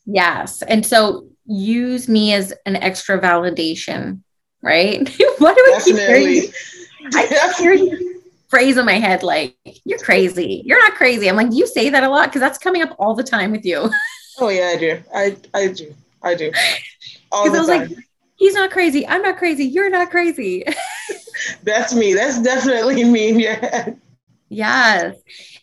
[0.04, 0.60] Yes.
[0.62, 4.20] And so use me as an extra validation,
[4.60, 5.08] right?
[5.38, 6.52] Why do I keep hearing
[7.10, 7.36] Definitely.
[7.36, 8.11] I keep hearing this
[8.52, 10.62] phrase in my head like, you're crazy.
[10.66, 11.28] You're not crazy.
[11.28, 12.28] I'm like, you say that a lot?
[12.28, 13.90] Because that's coming up all the time with you.
[14.38, 15.02] Oh yeah, I do.
[15.14, 15.94] I I do.
[16.22, 16.50] I do.
[17.30, 17.96] All Because the I was time.
[17.96, 19.06] like, he's not crazy.
[19.06, 19.64] I'm not crazy.
[19.64, 20.64] You're not crazy.
[21.62, 22.14] That's me.
[22.14, 24.00] That's definitely me in your head.
[24.48, 25.16] Yes.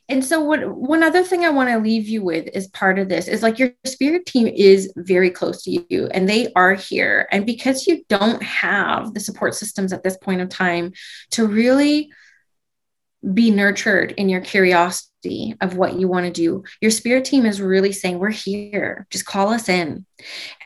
[0.08, 3.10] And so what one other thing I want to leave you with is part of
[3.10, 7.28] this is like your spirit team is very close to you and they are here.
[7.32, 10.93] And because you don't have the support systems at this point of time
[11.32, 12.12] to really
[13.34, 17.62] be nurtured in your curiosity of what you want to do, your spirit team is
[17.62, 19.08] really saying, We're here.
[19.10, 20.05] Just call us in.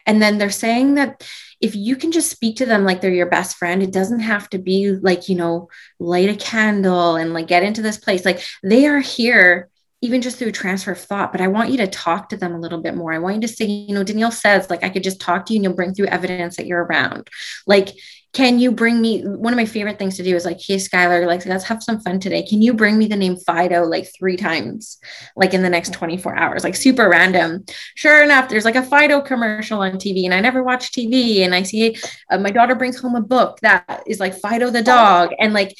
[0.06, 1.28] And then they're saying that
[1.62, 4.50] if you can just speak to them like they're your best friend, it doesn't have
[4.50, 8.26] to be like, you know, light a candle and like get into this place.
[8.26, 9.70] Like they are here
[10.04, 11.32] even just through transfer of thought.
[11.32, 13.14] But I want you to talk to them a little bit more.
[13.14, 15.54] I want you to say, you know, Danielle says, like, I could just talk to
[15.54, 17.30] you and you'll bring through evidence that you're around.
[17.66, 17.88] Like,
[18.34, 21.28] can you bring me one of my favorite things to do is like, hey, Skylar,
[21.28, 22.42] like, let's have some fun today.
[22.42, 24.98] Can you bring me the name Fido like three times,
[25.36, 26.64] like in the next 24 hours?
[26.64, 27.64] Like, super random.
[27.94, 31.46] Sure enough, there's like a Fido commercial on TV, and I never watch TV.
[31.46, 31.96] And I see
[32.32, 35.30] uh, my daughter brings home a book that is like Fido the dog.
[35.40, 35.76] And like,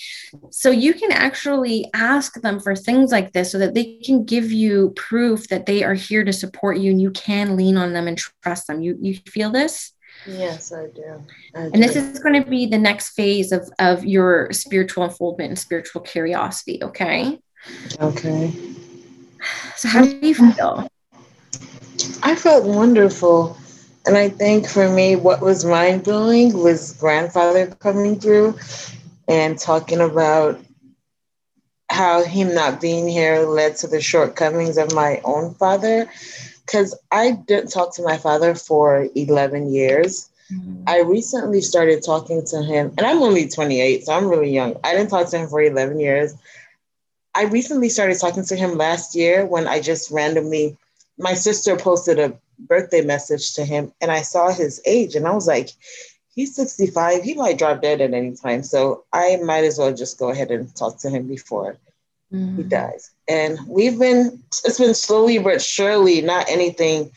[0.52, 4.52] so you can actually ask them for things like this so that they can give
[4.52, 8.08] you proof that they are here to support you and you can lean on them
[8.08, 8.84] and trust them.
[8.84, 9.93] You, you feel this?
[10.26, 11.22] Yes, I do.
[11.56, 15.50] I And this is going to be the next phase of, of your spiritual unfoldment
[15.50, 16.84] and spiritual curiosity.
[16.84, 17.40] Okay.
[18.00, 18.54] okay.
[19.76, 20.88] So, how do you feel?
[22.22, 23.58] I felt wonderful.
[24.06, 28.58] And I think for me, what was mind blowing was grandfather coming through
[29.28, 30.60] and talking about
[31.90, 36.10] how him not being here led to the shortcomings of my own father
[36.66, 40.30] because I didn't talk to my father for 11 years.
[40.52, 40.84] Mm-hmm.
[40.88, 44.78] I recently started talking to him, and I'm only 28, so I'm really young.
[44.84, 46.36] I didn't talk to him for 11 years.
[47.36, 50.78] I recently started talking to him last year when I just randomly,
[51.18, 55.32] my sister posted a birthday message to him, and I saw his age, and I
[55.32, 55.70] was like,
[56.36, 57.24] he's 65.
[57.24, 58.64] He might drop dead at any time.
[58.64, 61.78] So I might as well just go ahead and talk to him before
[62.34, 62.58] mm-hmm.
[62.58, 63.12] he dies.
[63.28, 67.12] And we've been, it's been slowly but surely, not anything.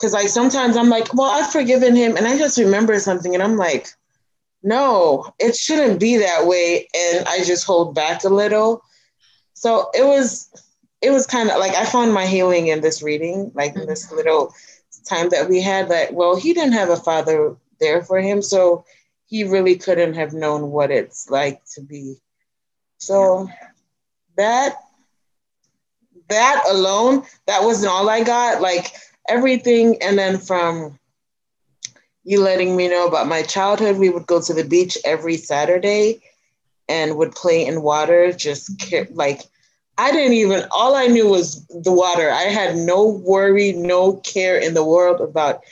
[0.00, 2.16] Cause like sometimes I'm like, well, I've forgiven him.
[2.16, 3.88] And I just remember something and I'm like,
[4.62, 6.88] no, it shouldn't be that way.
[6.94, 8.82] And I just hold back a little.
[9.52, 10.50] So it was,
[11.02, 14.06] it was kind of like I found my healing in this reading, like in this
[14.06, 14.16] mm-hmm.
[14.16, 14.54] little
[15.06, 18.40] time that we had that, well, he didn't have a father there for him.
[18.40, 18.84] So
[19.26, 22.16] he really couldn't have known what it's like to be.
[22.98, 23.48] So
[24.36, 24.76] that
[26.28, 28.60] that alone, that wasn't all I got.
[28.60, 28.92] Like
[29.28, 30.98] everything, and then from
[32.24, 36.22] you letting me know about my childhood, we would go to the beach every Saturday
[36.88, 38.32] and would play in water.
[38.32, 38.70] Just
[39.12, 39.42] like
[39.98, 40.64] I didn't even.
[40.70, 42.30] All I knew was the water.
[42.30, 45.62] I had no worry, no care in the world about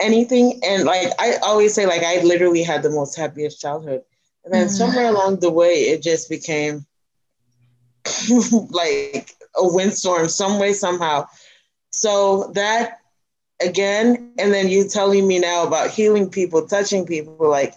[0.00, 0.60] anything.
[0.64, 4.02] And like I always say, like I literally had the most happiest childhood.
[4.44, 4.70] And then mm.
[4.70, 6.84] somewhere along the way, it just became
[8.70, 11.26] like a windstorm, some way, somehow.
[11.90, 12.98] So that
[13.60, 17.74] again, and then you telling me now about healing people, touching people, like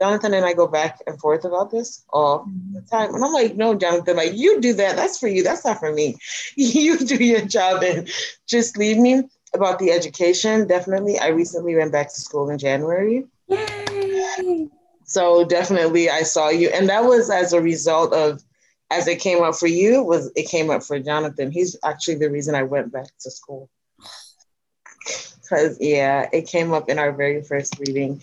[0.00, 2.86] Jonathan and I go back and forth about this all the mm-hmm.
[2.86, 3.14] time.
[3.14, 4.96] And I'm like, no, Jonathan, like you do that.
[4.96, 5.42] That's for you.
[5.42, 6.16] That's not for me.
[6.56, 8.08] you do your job and
[8.46, 9.22] just leave me
[9.54, 11.18] about the education, definitely.
[11.18, 13.24] I recently went back to school in January.
[13.48, 14.68] Yay!
[15.04, 16.68] So definitely I saw you.
[16.68, 18.42] And that was as a result of
[18.90, 21.50] as it came up for you, was it came up for Jonathan.
[21.50, 23.68] He's actually the reason I went back to school.
[25.48, 28.20] Cause yeah, it came up in our very first reading.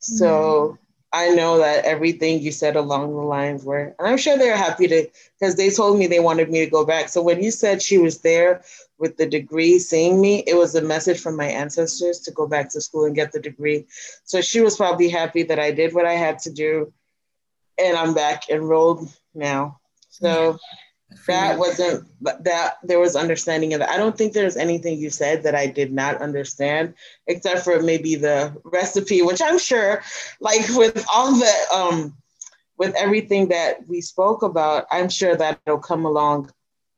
[0.00, 0.78] So mm.
[1.12, 4.86] I know that everything you said along the lines were, and I'm sure they're happy
[4.88, 5.06] to,
[5.38, 7.08] because they told me they wanted me to go back.
[7.08, 8.62] So when you said she was there
[8.98, 12.68] with the degree seeing me, it was a message from my ancestors to go back
[12.70, 13.86] to school and get the degree.
[14.24, 16.92] So she was probably happy that I did what I had to do
[17.78, 19.80] and I'm back enrolled now.
[20.20, 20.58] So
[21.26, 22.06] that wasn't
[22.44, 23.88] that there was understanding of it.
[23.88, 26.94] I don't think there's anything you said that I did not understand,
[27.26, 30.02] except for maybe the recipe, which I'm sure,
[30.40, 32.14] like with all the um
[32.76, 36.50] with everything that we spoke about, I'm sure that it'll come along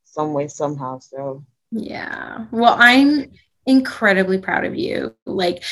[0.05, 0.99] some way, somehow.
[0.99, 2.45] So yeah.
[2.51, 3.31] Well, I'm
[3.65, 5.15] incredibly proud of you.
[5.25, 5.63] Like,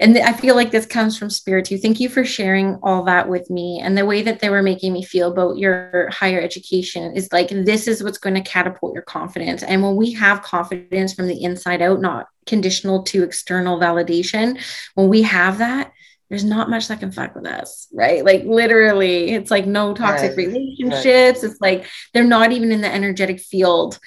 [0.00, 1.78] and I feel like this comes from spirit too.
[1.78, 3.80] Thank you for sharing all that with me.
[3.82, 7.48] And the way that they were making me feel about your higher education is like,
[7.48, 9.62] this is what's going to catapult your confidence.
[9.62, 14.62] And when we have confidence from the inside out, not conditional to external validation,
[14.94, 15.92] when we have that,
[16.28, 18.24] there's not much that can fuck with us, right?
[18.24, 20.46] Like literally, it's like no toxic right.
[20.46, 21.42] relationships.
[21.42, 21.50] Right.
[21.50, 23.98] It's like they're not even in the energetic field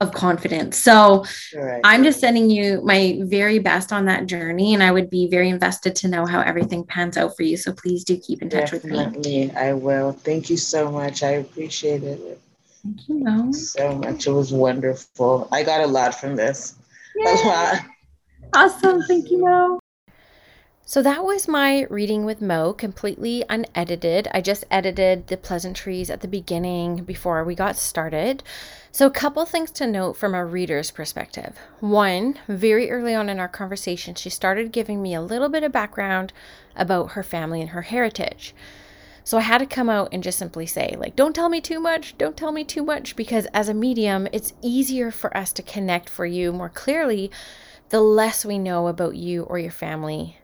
[0.00, 0.78] of confidence.
[0.78, 1.24] So
[1.56, 1.80] right.
[1.82, 4.74] I'm just sending you my very best on that journey.
[4.74, 7.56] And I would be very invested to know how everything pans out for you.
[7.56, 9.50] So please do keep in touch Definitely, with me.
[9.52, 10.12] I will.
[10.12, 11.22] Thank you so much.
[11.22, 12.40] I appreciate it.
[12.84, 13.16] Thank you.
[13.16, 13.50] Know.
[13.52, 14.26] So much.
[14.26, 15.48] It was wonderful.
[15.50, 16.76] I got a lot from this.
[17.16, 17.32] Yay.
[17.32, 17.84] A lot.
[18.54, 19.02] Awesome.
[19.02, 19.80] Thank you, Mo.
[20.84, 24.26] So that was my reading with Mo, completely unedited.
[24.32, 28.42] I just edited the pleasantries at the beginning before we got started.
[28.98, 31.56] So, a couple things to note from a reader's perspective.
[31.78, 35.70] One, very early on in our conversation, she started giving me a little bit of
[35.70, 36.32] background
[36.74, 38.56] about her family and her heritage.
[39.22, 41.78] So I had to come out and just simply say, like, don't tell me too
[41.78, 45.62] much, don't tell me too much, because as a medium, it's easier for us to
[45.62, 47.30] connect for you more clearly
[47.90, 50.38] the less we know about you or your family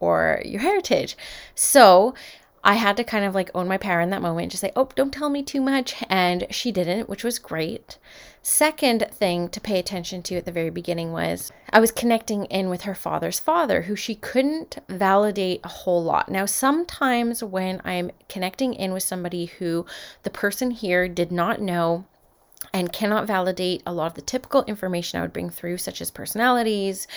[0.00, 1.16] or your heritage.
[1.54, 2.14] So
[2.62, 4.88] I had to kind of like own my power in that moment, just say, oh,
[4.94, 6.02] don't tell me too much.
[6.08, 7.98] And she didn't, which was great.
[8.42, 12.68] Second thing to pay attention to at the very beginning was I was connecting in
[12.68, 16.28] with her father's father, who she couldn't validate a whole lot.
[16.28, 19.86] Now, sometimes when I'm connecting in with somebody who
[20.22, 22.06] the person here did not know
[22.72, 26.10] and cannot validate a lot of the typical information I would bring through, such as
[26.10, 27.08] personalities,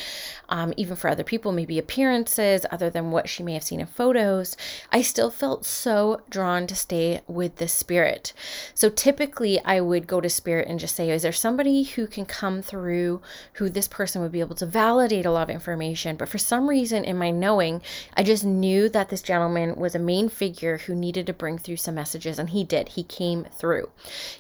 [0.50, 3.86] um, even for other people, maybe appearances, other than what she may have seen in
[3.86, 4.58] photos,
[4.92, 8.34] I still felt so drawn to stay with the spirit.
[8.74, 12.26] So typically, I would go to spirit and just say, Is there somebody who can
[12.26, 13.22] come through
[13.54, 16.16] who this person would be able to validate a lot of information?
[16.16, 17.82] But for some reason, in my knowing,
[18.16, 21.78] I just knew that this gentleman was a main figure who needed to bring through
[21.78, 22.90] some messages, and he did.
[22.90, 23.90] He came through.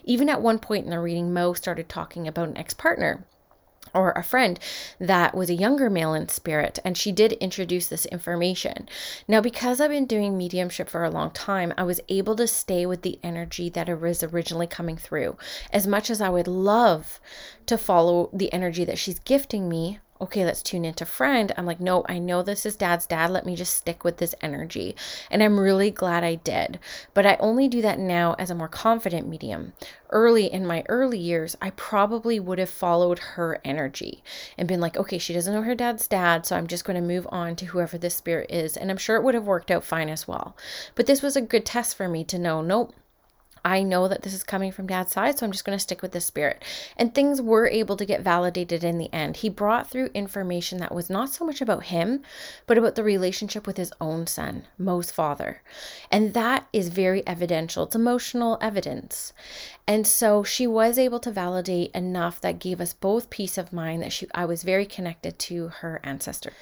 [0.03, 3.25] Even at one point in the reading, Mo started talking about an ex partner
[3.93, 4.59] or a friend
[4.99, 8.87] that was a younger male in spirit, and she did introduce this information.
[9.27, 12.85] Now, because I've been doing mediumship for a long time, I was able to stay
[12.85, 15.37] with the energy that it was originally coming through.
[15.71, 17.19] As much as I would love
[17.65, 21.51] to follow the energy that she's gifting me, okay, let's tune into friend.
[21.57, 23.29] I'm like, no, I know this is dad's dad.
[23.29, 24.95] Let me just stick with this energy.
[25.29, 26.79] And I'm really glad I did.
[27.13, 29.73] But I only do that now as a more confident medium.
[30.09, 34.23] Early in my early years, I probably would have followed her energy
[34.57, 36.45] and been like, okay, she doesn't know her dad's dad.
[36.45, 38.77] So I'm just going to move on to whoever this spirit is.
[38.77, 40.55] And I'm sure it would have worked out fine as well.
[40.95, 42.93] But this was a good test for me to know, nope
[43.65, 46.01] I know that this is coming from dad's side, so I'm just going to stick
[46.01, 46.61] with this spirit.
[46.97, 49.37] And things were able to get validated in the end.
[49.37, 52.23] He brought through information that was not so much about him,
[52.67, 55.61] but about the relationship with his own son, Mo's father.
[56.11, 57.83] And that is very evidential.
[57.83, 59.31] It's emotional evidence.
[59.87, 64.01] And so she was able to validate enough that gave us both peace of mind
[64.01, 66.53] that she I was very connected to her ancestor.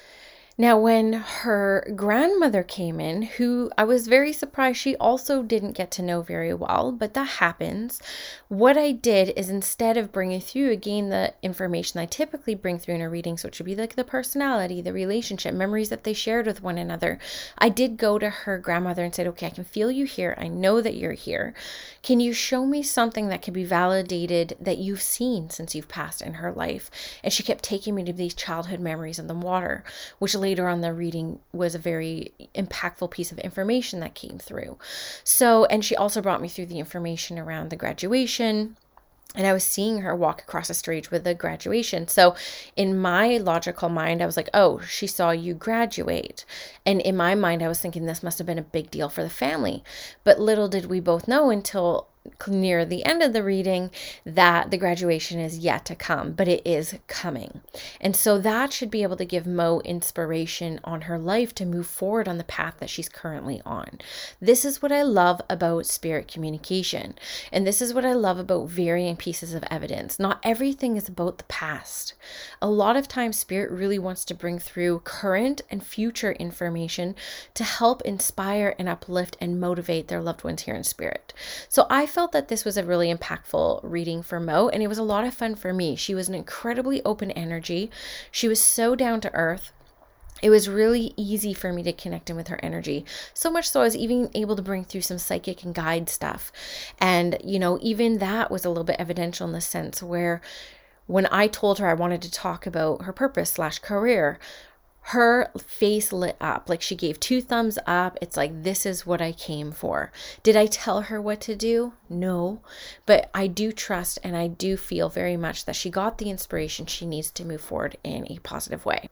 [0.58, 5.90] Now, when her grandmother came in, who I was very surprised she also didn't get
[5.92, 8.02] to know very well, but that happens.
[8.48, 12.96] What I did is instead of bringing through again the information I typically bring through
[12.96, 16.12] in a reading, so it should be like the personality, the relationship, memories that they
[16.12, 17.18] shared with one another,
[17.56, 20.36] I did go to her grandmother and said, Okay, I can feel you here.
[20.38, 21.54] I know that you're here.
[22.02, 26.20] Can you show me something that can be validated that you've seen since you've passed
[26.20, 26.90] in her life?
[27.24, 29.82] And she kept taking me to these childhood memories in the water,
[30.18, 34.76] which later on the reading was a very impactful piece of information that came through.
[35.24, 38.76] So, and she also brought me through the information around the graduation
[39.34, 42.06] and I was seeing her walk across the stage with the graduation.
[42.06, 42.34] So,
[42.76, 46.44] in my logical mind, I was like, oh, she saw you graduate.
[46.84, 49.22] And in my mind, I was thinking this must have been a big deal for
[49.22, 49.82] the family.
[50.22, 52.08] But little did we both know until
[52.46, 53.90] near the end of the reading
[54.24, 57.60] that the graduation is yet to come, but it is coming.
[58.00, 61.86] And so that should be able to give Mo inspiration on her life to move
[61.86, 63.98] forward on the path that she's currently on.
[64.40, 67.14] This is what I love about spirit communication.
[67.50, 70.18] And this is what I love about varying pieces of evidence.
[70.18, 72.14] Not everything is about the past.
[72.60, 77.14] A lot of times, spirit really wants to bring through current and future information
[77.54, 81.32] to help inspire and uplift and motivate their loved ones here in spirit.
[81.68, 84.98] So I felt that this was a really impactful reading for Mo, and it was
[84.98, 85.96] a lot of fun for me.
[85.96, 87.90] She was an incredibly open energy.
[88.30, 89.72] She was so down to earth
[90.42, 93.06] it was really easy for me to connect in with her energy.
[93.32, 96.50] So much so I was even able to bring through some psychic and guide stuff.
[96.98, 100.42] And, you know, even that was a little bit evidential in the sense where
[101.06, 104.38] when I told her I wanted to talk about her purpose slash career,
[105.06, 106.68] her face lit up.
[106.68, 108.18] Like she gave two thumbs up.
[108.22, 110.12] It's like this is what i came for.
[110.42, 111.94] Did i tell her what to do?
[112.08, 112.60] No.
[113.06, 116.86] But i do trust and i do feel very much that she got the inspiration
[116.86, 119.08] she needs to move forward in a positive way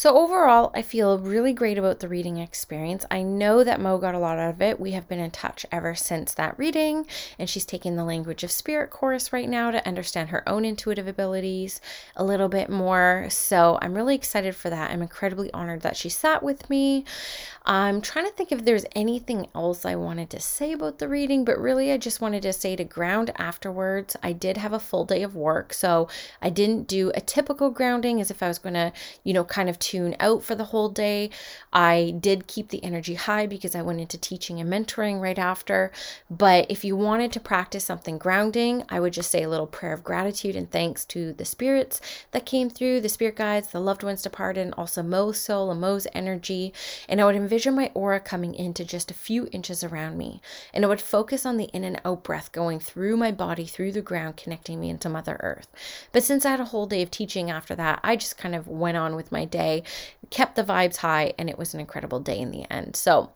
[0.00, 3.04] so, overall, I feel really great about the reading experience.
[3.10, 4.80] I know that Mo got a lot out of it.
[4.80, 7.04] We have been in touch ever since that reading,
[7.38, 11.06] and she's taking the language of spirit course right now to understand her own intuitive
[11.06, 11.82] abilities
[12.16, 13.26] a little bit more.
[13.28, 14.90] So, I'm really excited for that.
[14.90, 17.04] I'm incredibly honored that she sat with me.
[17.66, 21.44] I'm trying to think if there's anything else I wanted to say about the reading,
[21.44, 24.16] but really, I just wanted to say to ground afterwards.
[24.22, 26.08] I did have a full day of work, so
[26.40, 28.94] I didn't do a typical grounding as if I was going to,
[29.24, 31.30] you know, kind of tune out for the whole day.
[31.72, 35.90] I did keep the energy high because I went into teaching and mentoring right after.
[36.30, 39.92] But if you wanted to practice something grounding, I would just say a little prayer
[39.92, 44.04] of gratitude and thanks to the spirits that came through, the spirit guides, the loved
[44.04, 46.72] ones departed, and also Mo's soul and Mo's energy.
[47.08, 50.40] And I would envision my aura coming into just a few inches around me.
[50.72, 53.90] And I would focus on the in and out breath going through my body, through
[53.90, 55.68] the ground, connecting me into Mother Earth.
[56.12, 58.68] But since I had a whole day of teaching after that, I just kind of
[58.68, 59.79] went on with my day
[60.30, 62.96] kept the vibes high, and it was an incredible day in the end.
[62.96, 63.30] So,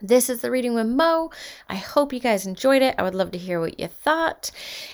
[0.00, 1.30] this is the reading with Mo.
[1.68, 2.94] I hope you guys enjoyed it.
[2.98, 4.50] I would love to hear what you thought.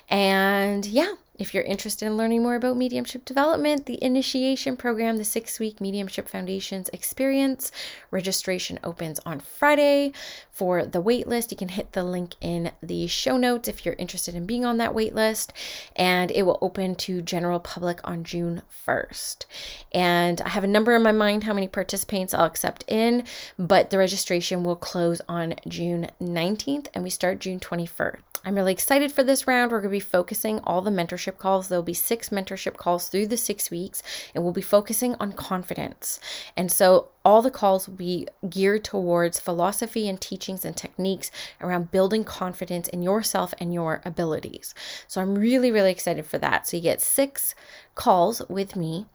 [0.08, 5.24] And yeah, If you're interested in learning more about mediumship development, the initiation program, the
[5.24, 7.72] six week Mediumship Foundations experience,
[8.12, 10.12] registration opens on Friday.
[10.52, 14.36] For the waitlist, you can hit the link in the show notes if you're interested
[14.36, 15.50] in being on that waitlist,
[15.96, 19.46] and it will open to general public on June 1st.
[19.90, 23.24] And I have a number in my mind how many participants I'll accept in,
[23.58, 28.18] but the registration will close on June 19th and we start June 21st.
[28.46, 29.72] I'm really excited for this round.
[29.72, 31.68] We're going to be focusing all the mentorship calls.
[31.68, 34.02] There'll be six mentorship calls through the six weeks,
[34.34, 36.20] and we'll be focusing on confidence.
[36.56, 41.90] And so all the calls will be geared towards philosophy and teachings and techniques around
[41.90, 44.74] building confidence in yourself and your abilities.
[45.08, 46.68] So I'm really, really excited for that.
[46.68, 47.54] So you get six
[47.94, 49.06] calls with me.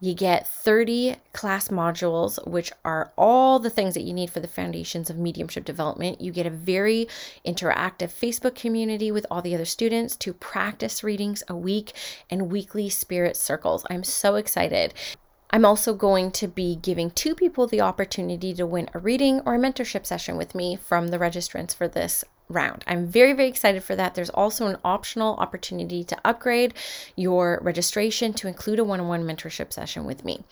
[0.00, 4.46] You get 30 class modules, which are all the things that you need for the
[4.46, 6.20] foundations of mediumship development.
[6.20, 7.08] You get a very
[7.44, 11.94] interactive Facebook community with all the other students to practice readings a week
[12.30, 13.84] and weekly spirit circles.
[13.90, 14.94] I'm so excited.
[15.50, 19.56] I'm also going to be giving two people the opportunity to win a reading or
[19.56, 22.84] a mentorship session with me from the registrants for this round.
[22.86, 24.14] I'm very, very excited for that.
[24.14, 26.74] There's also an optional opportunity to upgrade
[27.16, 30.44] your registration to include a one on one mentorship session with me.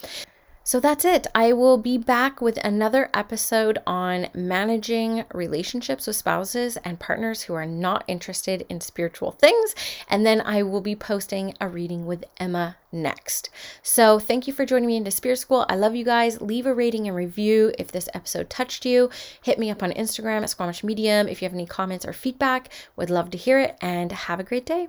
[0.67, 1.29] So that's it.
[1.33, 7.55] I will be back with another episode on managing relationships with spouses and partners who
[7.55, 9.77] are not interested in spiritual things.
[10.09, 13.49] And then I will be posting a reading with Emma next.
[13.85, 15.67] So thank you for joining me into Spirit School.
[15.69, 16.41] I love you guys.
[16.41, 19.09] Leave a rating and review if this episode touched you.
[19.45, 22.71] Hit me up on Instagram at Squamish Medium if you have any comments or feedback.
[22.97, 24.89] Would love to hear it and have a great day.